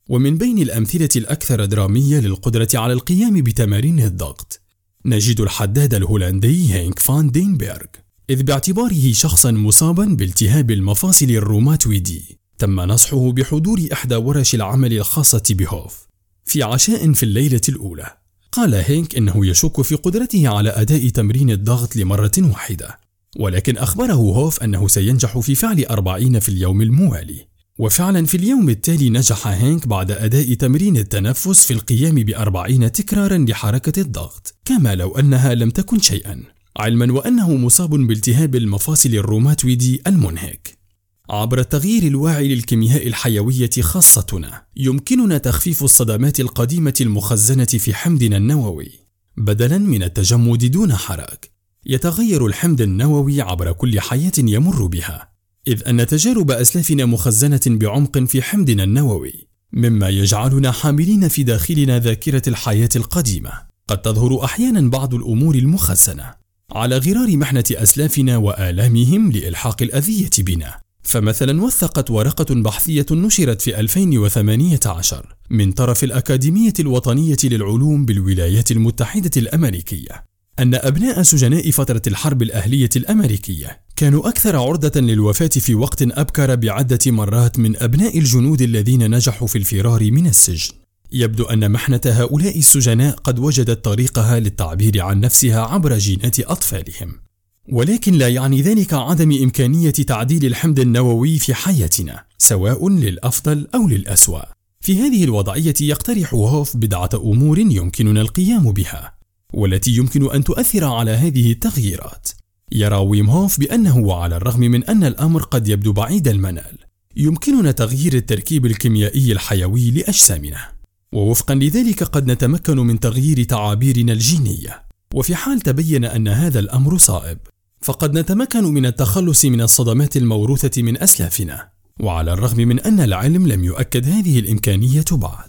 ومن 0.09 0.39
بين 0.39 0.59
الأمثلة 0.59 1.09
الأكثر 1.17 1.65
درامية 1.65 2.21
للقدرة 2.21 2.69
على 2.75 2.93
القيام 2.93 3.43
بتمارين 3.43 4.01
الضغط 4.01 4.61
نجد 5.07 5.41
الحداد 5.41 5.95
الهولندي 5.95 6.75
هينك 6.75 6.99
فان 6.99 7.31
دينبرغ 7.31 7.87
إذ 8.31 8.43
باعتباره 8.43 9.13
شخصا 9.13 9.51
مصابا 9.51 10.05
بالتهاب 10.05 10.71
المفاصل 10.71 11.31
الروماتويدي. 11.31 12.46
تم 12.59 12.81
نصحه 12.81 13.33
بحضور 13.33 13.89
إحدى 13.93 14.17
ورش 14.17 14.55
العمل 14.55 14.93
الخاصة 14.93 15.43
بهوف 15.51 16.07
في 16.45 16.63
عشاء 16.63 17.13
في 17.13 17.23
الليلة 17.23 17.61
الأولى. 17.69 18.17
قال 18.53 18.75
هينك 18.75 19.17
إنه 19.17 19.47
يشك 19.47 19.83
في 19.83 19.95
قدرته 19.95 20.49
على 20.49 20.71
أداء 20.71 21.09
تمرين 21.09 21.51
الضغط 21.51 21.97
لمرة 21.97 22.33
واحدة 22.39 22.99
ولكن 23.37 23.77
أخبره 23.79 24.13
هوف 24.13 24.63
أنه 24.63 24.89
سينجح 24.89 25.39
في 25.39 25.55
فعل 25.55 25.85
أربعين 25.85 26.39
في 26.39 26.49
اليوم 26.49 26.83
الموالي. 26.83 27.47
وفعلا 27.79 28.27
في 28.27 28.37
اليوم 28.37 28.69
التالي 28.69 29.11
نجح 29.11 29.47
هانك 29.47 29.89
بعد 29.89 30.11
أداء 30.11 30.55
تمرين 30.55 30.97
التنفس 30.97 31.67
في 31.67 31.73
القيام 31.73 32.15
بأربعين 32.15 32.93
تكرارا 32.93 33.39
لحركة 33.39 34.01
الضغط 34.01 34.55
كما 34.65 34.95
لو 34.95 35.19
أنها 35.19 35.55
لم 35.55 35.71
تكن 35.71 36.01
شيئا 36.01 36.43
علما 36.77 37.13
وأنه 37.13 37.55
مصاب 37.55 37.91
بالتهاب 37.91 38.57
المفاصل 38.57 39.09
الروماتويدي 39.09 40.03
المنهك. 40.07 40.86
عبر 41.31 41.59
التغيير 41.59 42.03
الواعي 42.03 42.49
للكيمياء 42.49 43.07
الحيوية 43.07 43.71
خاصتنا 43.81 44.63
يمكننا 44.77 45.39
تخفيف 45.39 45.83
الصدمات 45.83 46.41
القديمة 46.41 46.95
المخزنة 47.01 47.65
في 47.65 47.95
حمضنا 47.95 48.37
النووي. 48.37 48.91
بدلا 49.37 49.79
من 49.79 50.03
التجمد 50.03 50.65
دون 50.71 50.95
حراك 50.95 51.51
يتغير 51.87 52.47
الحمض 52.47 52.81
النووي 52.81 53.41
عبر 53.41 53.73
كل 53.73 54.01
حياة 54.01 54.33
يمر 54.39 54.87
بها. 54.87 55.29
إذ 55.69 55.89
أن 55.89 56.07
تجارب 56.07 56.51
أسلافنا 56.51 57.07
مخزنة 57.07 57.61
بعمق 57.67 58.19
في 58.19 58.43
حمضنا 58.43 58.85
النووي 58.85 59.49
مما 59.73 60.09
يجعلنا 60.09 60.73
حاملين 60.73 61.29
في 61.29 61.43
داخلنا 61.43 61.99
ذاكرة 61.99 62.43
الحياة 62.49 62.89
القديمة. 62.97 63.53
قد 63.89 64.03
تظهر 64.03 64.45
أحيانا 64.45 64.91
بعض 64.91 65.15
الأمور 65.15 65.55
المخزنة 65.55 66.35
على 66.73 66.99
غرار 66.99 67.37
محنة 67.37 67.65
أسلافنا 67.73 68.37
وآلامهم 68.37 69.33
لإلحاق 69.33 69.83
الأذية 69.83 70.31
بنا. 70.39 70.86
فمثلا 71.07 71.63
وثقت 71.63 72.11
ورقة 72.11 72.55
بحثية 72.55 73.07
نشرت 73.11 73.63
في 73.63 73.81
2018 73.81 75.37
من 75.51 75.73
طرف 75.73 76.05
الأكاديمية 76.05 76.73
الوطنية 76.81 77.37
للعلوم 77.45 78.05
بالولايات 78.05 78.71
المتحدة 78.71 79.31
الأمريكية 79.37 80.25
أن 80.59 80.75
أبناء 80.75 81.23
سجناء 81.23 81.71
فترة 81.71 82.03
الحرب 82.07 82.43
الأهلية 82.43 82.89
الأمريكية 82.97 83.81
كانوا 83.97 84.29
أكثر 84.29 84.57
عرضة 84.57 85.01
للوفاة 85.01 85.49
في 85.49 85.75
وقت 85.75 86.03
أبكر 86.03 86.55
بعدة 86.55 86.99
مرات 87.07 87.59
من 87.59 87.77
أبناء 87.83 88.19
الجنود 88.19 88.63
الذين 88.63 89.11
نجحوا 89.15 89.49
في 89.49 89.59
الفرار 89.59 90.11
من 90.13 90.27
السجن. 90.27 90.75
يبدو 91.13 91.45
أن 91.45 91.71
محنة 91.71 92.01
هؤلاء 92.07 92.59
السجناء 92.59 93.17
قد 93.17 93.39
وجدت 93.39 93.85
طريقها 93.85 94.41
للتعبير 94.41 95.03
عن 95.03 95.21
نفسها 95.21 95.61
عبر 95.61 95.99
جينات 95.99 96.41
أطفالهم. 96.41 97.26
ولكن 97.69 98.15
لا 98.15 98.29
يعني 98.29 98.63
ذلك 98.63 98.95
عدم 98.95 99.43
إمكانية 99.43 99.91
تعديل 99.91 100.47
الحمض 100.47 100.81
النووي 100.81 101.39
في 101.39 101.55
حياتنا، 101.55 102.25
سواء 102.39 102.89
للأفضل 102.89 103.67
أو 103.75 103.89
للأسوأ. 103.89 104.43
في 104.81 105.01
هذه 105.01 105.25
الوضعية 105.25 105.75
يقترح 105.81 106.35
هوف 106.35 106.77
بضعة 106.77 107.11
أمور 107.15 107.59
يمكننا 107.59 108.21
القيام 108.21 108.73
بها، 108.73 109.15
والتي 109.55 109.91
يمكن 109.91 110.31
أن 110.31 110.45
تؤثر 110.45 110.85
على 110.85 111.11
هذه 111.11 111.53
التغييرات. 111.53 112.29
يرى 112.73 112.97
ويم 112.97 113.31
هوف 113.31 113.61
بأنه 113.61 114.15
على 114.15 114.37
الرغم 114.37 114.61
من 114.61 114.85
أن 114.85 115.05
الأمر 115.05 115.43
قد 115.43 115.69
يبدو 115.69 115.93
بعيد 115.93 116.29
المنال 116.29 116.79
يمكننا 117.17 117.71
تغيير 117.71 118.15
التركيب 118.15 118.67
الكيميائي 118.67 119.33
الحيوي 119.33 119.91
لأجسامنا 119.91 120.69
ووفقا 121.13 121.55
لذلك 121.55 122.03
قد 122.03 122.31
نتمكن 122.31 122.77
من 122.77 123.01
تغيير 123.01 123.43
تعابيرنا 123.43 124.13
الجينية 124.13 124.83
وفي 125.15 125.35
حال 125.35 125.61
تبين 125.61 126.05
أن 126.05 126.29
هذا 126.29 126.59
الأمر 126.59 126.99
صائب 126.99 127.39
فقد 127.87 128.19
نتمكن 128.19 128.65
من 128.65 128.87
التخلص 128.87 129.45
من 129.45 129.61
الصدمات 129.61 130.17
الموروثة 130.17 130.83
من 130.83 131.03
أسلافنا. 131.03 131.69
وعلى 132.01 132.33
الرغم 132.33 132.57
من 132.57 132.81
أن 132.81 133.01
العلم 133.01 133.47
لم 133.47 133.65
يؤكد 133.65 134.09
هذه 134.09 134.39
الإمكانية 134.39 135.05
بعد 135.13 135.49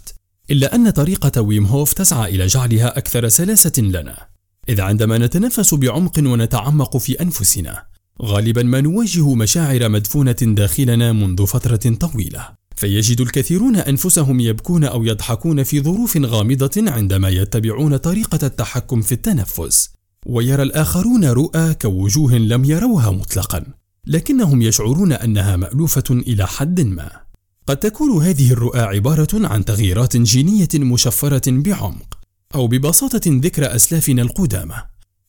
إلا 0.50 0.74
أن 0.74 0.90
طريقة 0.90 1.42
ويم 1.42 1.66
هوف 1.66 1.92
تسعى 1.92 2.34
إلى 2.34 2.46
جعلها 2.46 2.98
أكثر 2.98 3.28
سلاسة 3.28 3.72
لنا. 3.78 4.28
إذ 4.68 4.80
عندما 4.80 5.18
نتنفس 5.18 5.74
بعمق 5.74 6.18
ونتعمق 6.18 6.96
في 6.96 7.22
أنفسنا 7.22 7.84
غالبا 8.22 8.62
ما 8.62 8.80
نواجه 8.80 9.34
مشاعر 9.34 9.88
مدفونة 9.88 10.36
داخلنا 10.42 11.12
منذ 11.12 11.46
فترة 11.46 11.96
طويلة. 12.00 12.48
فيجد 12.76 13.20
الكثيرون 13.20 13.76
أنفسهم 13.76 14.40
يبكون 14.40 14.84
أو 14.84 15.04
يضحكون 15.04 15.62
في 15.62 15.80
ظروف 15.80 16.16
غامضة 16.16 16.90
عندما 16.90 17.28
يتبعون 17.28 17.96
طريقة 17.96 18.46
التحكم 18.46 19.00
في 19.00 19.12
التنفس. 19.12 19.97
ويرى 20.26 20.62
الآخرون 20.62 21.24
رؤى 21.24 21.74
كوجوه 21.74 22.34
لم 22.34 22.64
يروها 22.64 23.10
مطلقا 23.10 23.64
لكنهم 24.06 24.62
يشعرون 24.62 25.12
أنها 25.12 25.56
مألوفة 25.56 26.04
إلى 26.10 26.46
حد 26.46 26.80
ما. 26.80 27.10
قد 27.66 27.76
تكون 27.76 28.22
هذه 28.24 28.52
الرؤى 28.52 28.80
عبارة 28.80 29.28
عن 29.34 29.64
تغييرات 29.64 30.16
جينية 30.16 30.68
مشفرة 30.74 31.50
بعمق 31.50 32.18
أو 32.54 32.66
ببساطة 32.66 33.20
ذكرى 33.26 33.66
أسلافنا 33.66 34.22
القدامى. 34.22 34.74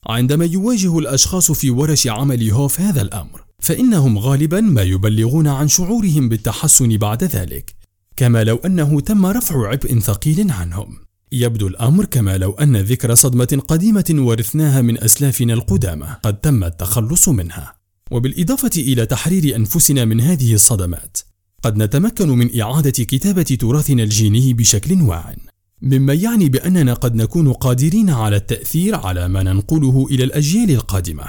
عندما 0.06 0.44
يواجه 0.44 0.98
الأشخاص 0.98 1.52
في 1.52 1.70
ورش 1.70 2.06
عمل 2.06 2.50
هوف 2.50 2.80
هذا 2.80 3.02
الأمر 3.02 3.44
فإنهم 3.58 4.18
غالبا 4.18 4.60
ما 4.60 4.82
يبلغون 4.82 5.48
عن 5.48 5.68
شعورهم 5.68 6.28
بالتحسن 6.28 6.96
بعد 6.96 7.24
ذلك 7.24 7.74
كما 8.16 8.44
لو 8.44 8.56
أنه 8.56 9.00
تم 9.00 9.26
رفع 9.26 9.68
عبء 9.68 9.98
ثقيل 9.98 10.50
عنهم. 10.50 11.09
يبدو 11.32 11.66
الأمر 11.66 12.04
كما 12.04 12.38
لو 12.38 12.52
أن 12.52 12.76
ذكر 12.76 13.14
صدمة 13.14 13.62
قديمة 13.68 14.14
ورثناها 14.18 14.80
من 14.80 15.02
أسلافنا 15.02 15.54
القدامى 15.54 16.16
قد 16.22 16.40
تم 16.40 16.64
التخلص 16.64 17.28
منها. 17.28 17.74
وبالإضافة 18.10 18.70
إلى 18.76 19.06
تحرير 19.06 19.56
أنفسنا 19.56 20.04
من 20.04 20.20
هذه 20.20 20.54
الصدمات 20.54 21.18
قد 21.62 21.76
نتمكن 21.76 22.28
من 22.28 22.60
إعادة 22.60 22.90
كتابة 22.90 23.42
تراثنا 23.42 24.02
الجيني 24.02 24.54
بشكل 24.54 25.02
واع. 25.02 25.36
مما 25.82 26.14
يعني 26.14 26.48
بأننا 26.48 26.94
قد 26.94 27.14
نكون 27.14 27.52
قادرين 27.52 28.10
على 28.10 28.36
التأثير 28.36 28.94
على 28.94 29.28
ما 29.28 29.42
ننقله 29.42 30.06
إلى 30.10 30.24
الأجيال 30.24 30.70
القادمة 30.70 31.24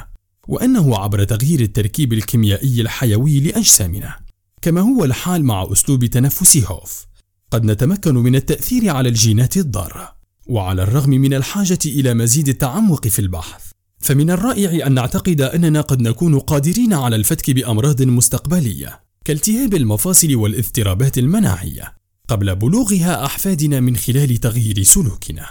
وأنه 0.47 0.97
عبر 0.97 1.23
تغيير 1.23 1.59
التركيب 1.59 2.13
الكيميائي 2.13 2.81
الحيوي 2.81 3.39
لأجسامنا. 3.39 4.15
كما 4.61 4.81
هو 4.81 5.05
الحال 5.05 5.43
مع 5.45 5.67
أسلوب 5.71 6.05
تنفس 6.05 6.57
هوف. 6.57 7.05
قد 7.51 7.65
نتمكن 7.65 8.15
من 8.15 8.35
التأثير 8.35 8.89
على 8.89 9.09
الجينات 9.09 9.57
الضارة 9.57 10.15
وعلى 10.47 10.83
الرغم 10.83 11.09
من 11.09 11.33
الحاجة 11.33 11.79
إلى 11.85 12.13
مزيد 12.13 12.49
التعمق 12.49 13.07
في 13.07 13.19
البحث 13.19 13.71
فمن 13.99 14.31
الرائع 14.31 14.87
أن 14.87 14.93
نعتقد 14.93 15.41
أننا 15.41 15.81
قد 15.81 16.01
نكون 16.01 16.39
قادرين 16.39 16.93
على 16.93 17.15
الفتك 17.15 17.51
بأمراض 17.51 18.01
مستقبلية 18.01 18.99
كالتهاب 19.25 19.73
المفاصل 19.73 20.35
والاضطرابات 20.35 21.17
المناعية 21.17 21.93
قبل 22.27 22.55
بلوغها 22.55 23.25
أحفادنا 23.25 23.79
من 23.79 23.95
خلال 23.95 24.37
تغيير 24.37 24.83
سلوكنا. 24.83 25.45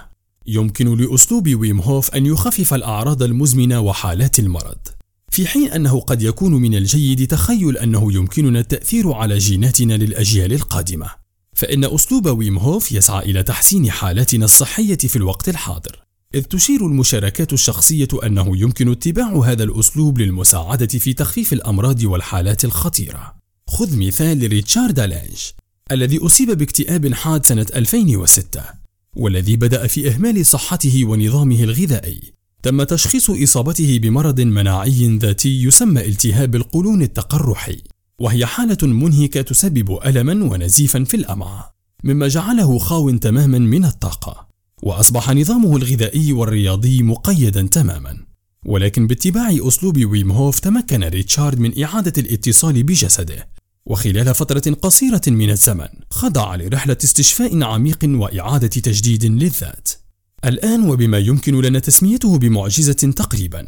يمكن 0.47 0.97
لأسلوب 0.97 1.55
ويم 1.55 1.81
هوف 1.81 2.11
أن 2.11 2.27
يخفف 2.27 2.75
الأعراض 2.75 3.23
المزمنة 3.23 3.81
وحالات 3.81 4.39
المرض، 4.39 4.79
في 5.31 5.47
حين 5.47 5.73
أنه 5.73 6.01
قد 6.01 6.23
يكون 6.23 6.53
من 6.53 6.75
الجيد 6.75 7.27
تخيل 7.27 7.79
أنه 7.79 8.15
يمكننا 8.15 8.61
التأثير 8.61 9.13
على 9.13 9.39
جيناتنا 9.39 9.95
للأجيال 9.95 10.53
القادمة. 10.53 11.20
فإن 11.61 11.85
أسلوب 11.85 12.27
ويم 12.27 12.59
هوف 12.59 12.93
يسعى 12.93 13.31
إلى 13.31 13.43
تحسين 13.43 13.91
حالاتنا 13.91 14.45
الصحية 14.45 14.97
في 14.97 15.17
الوقت 15.17 15.49
الحاضر، 15.49 16.05
إذ 16.35 16.43
تشير 16.43 16.87
المشاركات 16.87 17.53
الشخصية 17.53 18.09
أنه 18.25 18.59
يمكن 18.59 18.91
اتباع 18.91 19.37
هذا 19.37 19.65
الأسلوب 19.65 20.19
للمساعدة 20.19 20.87
في 20.87 21.13
تخفيف 21.13 21.53
الأمراض 21.53 22.05
والحالات 22.05 22.65
الخطيرة. 22.65 23.35
خذ 23.67 23.97
مثال 23.97 24.39
لريتشارد 24.39 25.01
لانش 25.01 25.55
الذي 25.93 26.19
أصيب 26.19 26.51
باكتئاب 26.51 27.15
حاد 27.15 27.47
سنة 27.47 27.67
2006 27.75 28.63
والذي 29.17 29.57
بدأ 29.57 29.87
في 29.87 30.11
إهمال 30.11 30.47
صحته 30.47 31.05
ونظامه 31.05 31.63
الغذائي. 31.63 32.21
تم 32.63 32.83
تشخيص 32.83 33.31
إصابته 33.31 33.99
بمرض 33.99 34.41
مناعي 34.41 35.19
ذاتي 35.19 35.63
يسمى 35.63 36.07
التهاب 36.07 36.55
القولون 36.55 37.03
التقرحي. 37.03 37.83
وهي 38.21 38.47
حالة 38.47 38.79
منهكة 38.83 39.43
تسبب 39.43 39.99
ألما 40.07 40.45
ونزيفا 40.53 41.05
في 41.05 41.17
الأمعاء 41.17 41.75
مما 42.05 42.29
جعله 42.29 42.79
خاو 42.79 43.11
تماما 43.11 43.59
من 43.59 43.85
الطاقة 43.85 44.49
وأصبح 44.83 45.31
نظامه 45.31 45.77
الغذائي 45.77 46.33
والرياضي 46.33 47.03
مقيدا 47.03 47.63
تماما 47.63 48.17
ولكن 48.67 49.07
باتباع 49.07 49.59
أسلوب 49.69 50.05
ويم 50.05 50.33
هوف 50.33 50.59
تمكن 50.59 51.05
ريتشارد 51.05 51.59
من 51.59 51.83
إعادة 51.83 52.13
الاتصال 52.19 52.83
بجسده 52.83 53.49
وخلال 53.87 54.35
فترة 54.35 54.75
قصيرة 54.75 55.23
من 55.27 55.51
الزمن 55.51 55.89
خضع 56.11 56.55
لرحلة 56.55 56.97
استشفاء 57.05 57.63
عميق 57.63 57.99
وإعادة 58.05 58.69
تجديد 58.69 59.25
للذات. 59.25 59.89
الآن 60.45 60.89
وبما 60.89 61.19
يمكن 61.19 61.61
لنا 61.61 61.79
تسميته 61.79 62.39
بمعجزة 62.39 62.93
تقريبا، 62.93 63.67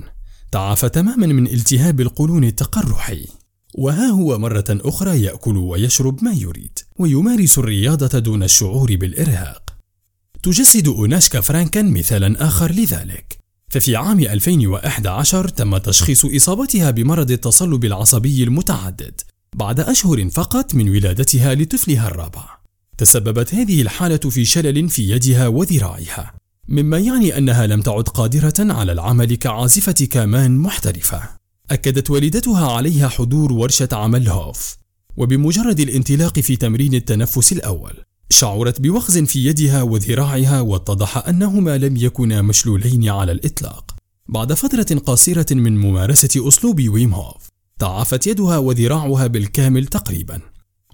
تعافى 0.53 0.89
تماما 0.89 1.27
من 1.27 1.47
التهاب 1.47 2.01
القولون 2.01 2.45
التقرحي. 2.45 3.27
وها 3.75 4.07
هو 4.07 4.39
مرة 4.39 4.65
أخرى 4.71 5.23
يأكل 5.23 5.57
ويشرب 5.57 6.25
ما 6.25 6.33
يريد، 6.33 6.79
ويمارس 6.99 7.59
الرياضة 7.59 8.19
دون 8.19 8.43
الشعور 8.43 8.97
بالإرهاق. 8.97 9.63
تجسد 10.43 10.89
أوناشكا 10.89 11.41
فرانكن 11.41 11.91
مثالا 11.91 12.47
آخر 12.47 12.73
لذلك. 12.73 13.43
ففي 13.73 13.97
عام 13.97 14.21
2011 14.21 15.49
تم 15.49 15.77
تشخيص 15.77 16.25
إصابتها 16.25 16.91
بمرض 16.91 17.31
التصلب 17.31 17.85
العصبي 17.85 18.45
المتعدد 18.45 19.21
بعد 19.57 19.81
أشهر 19.81 20.31
فقط 20.31 20.75
من 20.75 20.91
ولادتها 20.91 21.55
لطفلها 21.55 22.09
الرابع 22.09 22.45
تسببت 22.99 23.55
هذه 23.55 23.83
الحالة 23.83 24.17
في 24.17 24.45
شلل 24.45 24.89
في 24.89 25.11
يدها 25.11 25.49
وذراعها 25.49 26.35
مما 26.69 26.99
يعني 26.99 27.39
أنها 27.39 27.67
لم 27.67 27.83
تعد 27.83 28.09
قادرة 28.09 28.55
على 28.59 28.93
العمل 28.93 29.35
كعازفة 29.35 30.09
كامان 30.11 30.59
محترفة 30.59 31.42
أكدت 31.73 32.11
والدتها 32.11 32.73
عليها 32.73 33.09
حضور 33.09 33.53
ورشة 33.53 33.89
عمل 33.93 34.29
هوف 34.29 34.77
وبمجرد 35.17 35.81
الانطلاق 35.81 36.41
في 36.41 36.57
تمرين 36.57 36.95
التنفس 36.95 37.53
الأول 37.53 38.05
شعرت 38.31 38.81
بوخز 38.81 39.19
في 39.19 39.47
يدها 39.47 39.83
وذراعها 39.83 40.61
واتضح 40.61 41.29
أنهما 41.29 41.79
لم 41.79 41.97
يكونا 41.97 42.43
مشلولين 42.43 43.09
على 43.09 43.33
الإطلاق. 43.33 43.95
بعد 44.29 44.53
فترة 44.53 44.99
قصيرة 44.99 45.47
من 45.51 45.79
ممارسة 45.79 46.49
أسلوب 46.49 46.89
ويم 46.89 47.15
هوف 47.15 47.49
تعافت 47.79 48.27
يدها 48.27 48.59
وذراعها 48.59 49.27
بالكامل 49.27 49.87
تقريبا. 49.87 50.41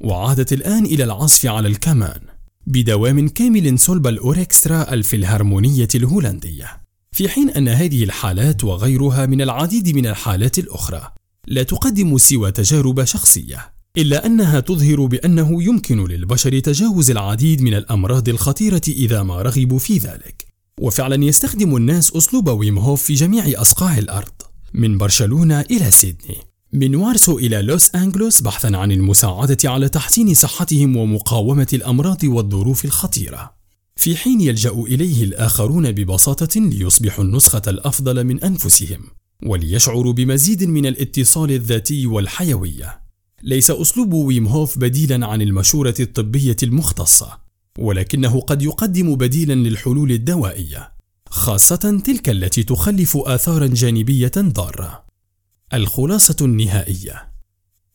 وعادت 0.00 0.52
الآن 0.52 0.84
إلى 0.84 1.04
العزف 1.04 1.46
على 1.46 1.68
الكمان 1.68 2.20
بدوام 2.66 3.28
كامل 3.28 3.78
صلب 3.78 4.06
الأوركسترا 4.06 4.92
الفيلهارمونية 4.92 5.88
الهولندية. 5.94 6.77
في 7.12 7.28
حين 7.28 7.50
أن 7.50 7.68
هذه 7.68 8.04
الحالات 8.04 8.64
وغيرها 8.64 9.26
من 9.26 9.42
العديد 9.42 9.96
من 9.96 10.06
الحالات 10.06 10.58
الأخرى 10.58 11.12
لا 11.46 11.62
تقدم 11.62 12.18
سوى 12.18 12.52
تجارب 12.52 13.04
شخصية 13.04 13.72
إلا 13.98 14.26
أنها 14.26 14.60
تظهر 14.60 15.06
بأنه 15.06 15.62
يمكن 15.62 16.04
للبشر 16.04 16.58
تجاوز 16.58 17.10
العديد 17.10 17.62
من 17.62 17.74
الأمراض 17.74 18.28
الخطيرة 18.28 18.82
إذا 18.88 19.22
ما 19.22 19.42
رغبوا 19.42 19.78
في 19.78 19.98
ذلك. 19.98 20.46
وفعلا 20.80 21.24
يستخدم 21.24 21.76
الناس 21.76 22.16
أسلوب 22.16 22.48
ويم 22.48 22.78
هوف 22.78 23.02
في 23.02 23.14
جميع 23.14 23.60
أصقاع 23.60 23.98
الأرض 23.98 24.42
من 24.74 24.98
برشلونة 24.98 25.60
إلى 25.60 25.90
سيدني. 25.90 26.36
من 26.72 26.94
وارسو 26.94 27.38
إلى 27.38 27.62
لوس 27.62 27.94
أنجلوس 27.94 28.40
بحثا 28.40 28.76
عن 28.76 28.92
المساعدة 28.92 29.56
على 29.64 29.88
تحسين 29.88 30.34
صحتهم 30.34 30.96
ومقاومة 30.96 31.68
الأمراض 31.72 32.24
والظروف 32.24 32.84
الخطيرة. 32.84 33.57
في 33.98 34.16
حين 34.16 34.40
يلجأ 34.40 34.70
إليه 34.70 35.24
الآخرون 35.24 35.92
ببساطة 35.92 36.60
ليصبحوا 36.60 37.24
النسخة 37.24 37.62
الأفضل 37.66 38.24
من 38.24 38.40
أنفسهم 38.44 39.00
وليشعروا 39.46 40.12
بمزيد 40.12 40.64
من 40.64 40.86
الاتصال 40.86 41.52
الذاتي 41.52 42.06
والحيوية. 42.06 43.00
ليس 43.42 43.70
أسلوب 43.70 44.12
ويم 44.12 44.46
هوف 44.46 44.78
بديلا 44.78 45.26
عن 45.26 45.42
المشورة 45.42 45.94
الطبية 46.00 46.56
المختصة 46.62 47.38
ولكنه 47.78 48.40
قد 48.40 48.62
يقدم 48.62 49.16
بديلا 49.16 49.54
للحلول 49.54 50.12
الدوائية 50.12 50.92
خاصة 51.28 52.02
تلك 52.04 52.28
التي 52.28 52.62
تخلف 52.62 53.16
آثارا 53.16 53.66
جانبية 53.66 54.32
ضارة. 54.38 55.04
الخلاصة 55.74 56.36
النهائية. 56.40 57.28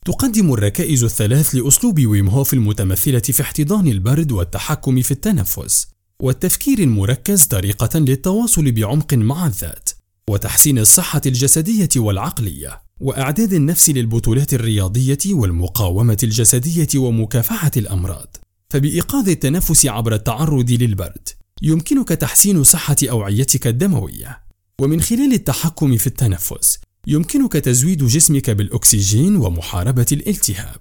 تقدم 0.05 0.53
الركائز 0.53 1.03
الثلاث 1.03 1.55
لأسلوب 1.55 2.05
ويم 2.05 2.29
هوف 2.29 2.53
المتمثلة 2.53 3.19
في 3.19 3.41
احتضان 3.41 3.87
البرد 3.87 4.31
والتحكم 4.31 5.01
في 5.01 5.11
التنفس 5.11 5.92
والتفكير 6.23 6.79
المركز 6.79 7.43
طريقة 7.43 7.99
للتواصل 7.99 8.71
بعمق 8.71 9.13
مع 9.13 9.47
الذات 9.47 9.89
وتحسين 10.29 10.79
الصحة 10.79 11.21
الجسدية 11.25 11.89
والعقلية 11.95 12.81
وإعداد 12.99 13.53
النفس 13.53 13.89
للبطولات 13.89 14.53
الرياضية 14.53 15.17
والمقاومة 15.25 16.17
الجسدية 16.23 16.88
ومكافحة 16.95 17.71
الأمراض. 17.77 18.38
فبإيقاظ 18.69 19.29
التنفس 19.29 19.86
عبر 19.86 20.13
التعرض 20.13 20.71
للبرد 20.71 21.29
يمكنك 21.62 22.09
تحسين 22.09 22.63
صحة 22.63 22.95
أوعيتك 23.03 23.67
الدموية. 23.67 24.39
ومن 24.81 25.01
خلال 25.01 25.33
التحكم 25.33 25.97
في 25.97 26.07
التنفس 26.07 26.79
يمكنك 27.07 27.53
تزويد 27.53 28.03
جسمك 28.03 28.49
بالأكسجين 28.49 29.36
ومحاربة 29.36 30.05
الالتهاب. 30.12 30.79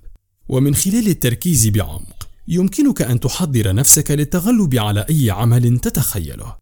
ومن 0.49 0.75
خلال 0.75 1.09
التركيز 1.09 1.69
بعمق 1.69 2.22
يمكنك 2.49 3.03
أن 3.03 3.21
تحضر 3.21 3.75
نفسك 3.75 4.11
للتغلب 4.11 4.75
على 4.75 5.07
أي 5.11 5.31
عمل 5.31 5.79
تتخيله. 5.79 6.57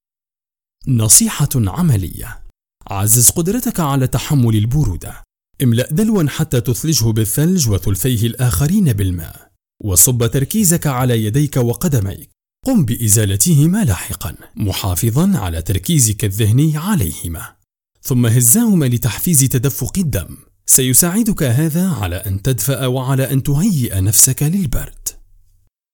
نصيحة 0.88 1.48
عملية. 1.56 2.42
عزز 2.86 3.30
قدرتك 3.30 3.80
على 3.80 4.06
تحمل 4.06 4.56
البرودة. 4.56 5.22
املأ 5.62 5.88
دلوا 5.90 6.28
حتى 6.28 6.60
تثلجه 6.60 7.04
بالثلج 7.04 7.68
وثلثيه 7.68 8.26
الآخرين 8.26 8.92
بالماء 8.92 9.50
وصب 9.84 10.26
تركيزك 10.26 10.86
على 10.86 11.24
يديك 11.24 11.56
وقدميك. 11.56 12.30
قم 12.66 12.84
بإزالتهما 12.84 13.84
لاحقا 13.84 14.34
محافظا 14.56 15.38
على 15.38 15.62
تركيزك 15.62 16.24
الذهني 16.24 16.76
عليهما. 16.76 17.56
ثم 18.02 18.26
هزاهما 18.26 18.84
لتحفيز 18.84 19.40
تدفق 19.40 19.98
الدم. 19.98 20.36
سيساعدك 20.66 21.42
هذا 21.42 21.88
على 21.88 22.16
أن 22.16 22.42
تدفأ 22.42 22.86
وعلى 22.86 23.32
أن 23.32 23.42
تهيئ 23.42 24.00
نفسك 24.00 24.42
للبرد. 24.42 25.19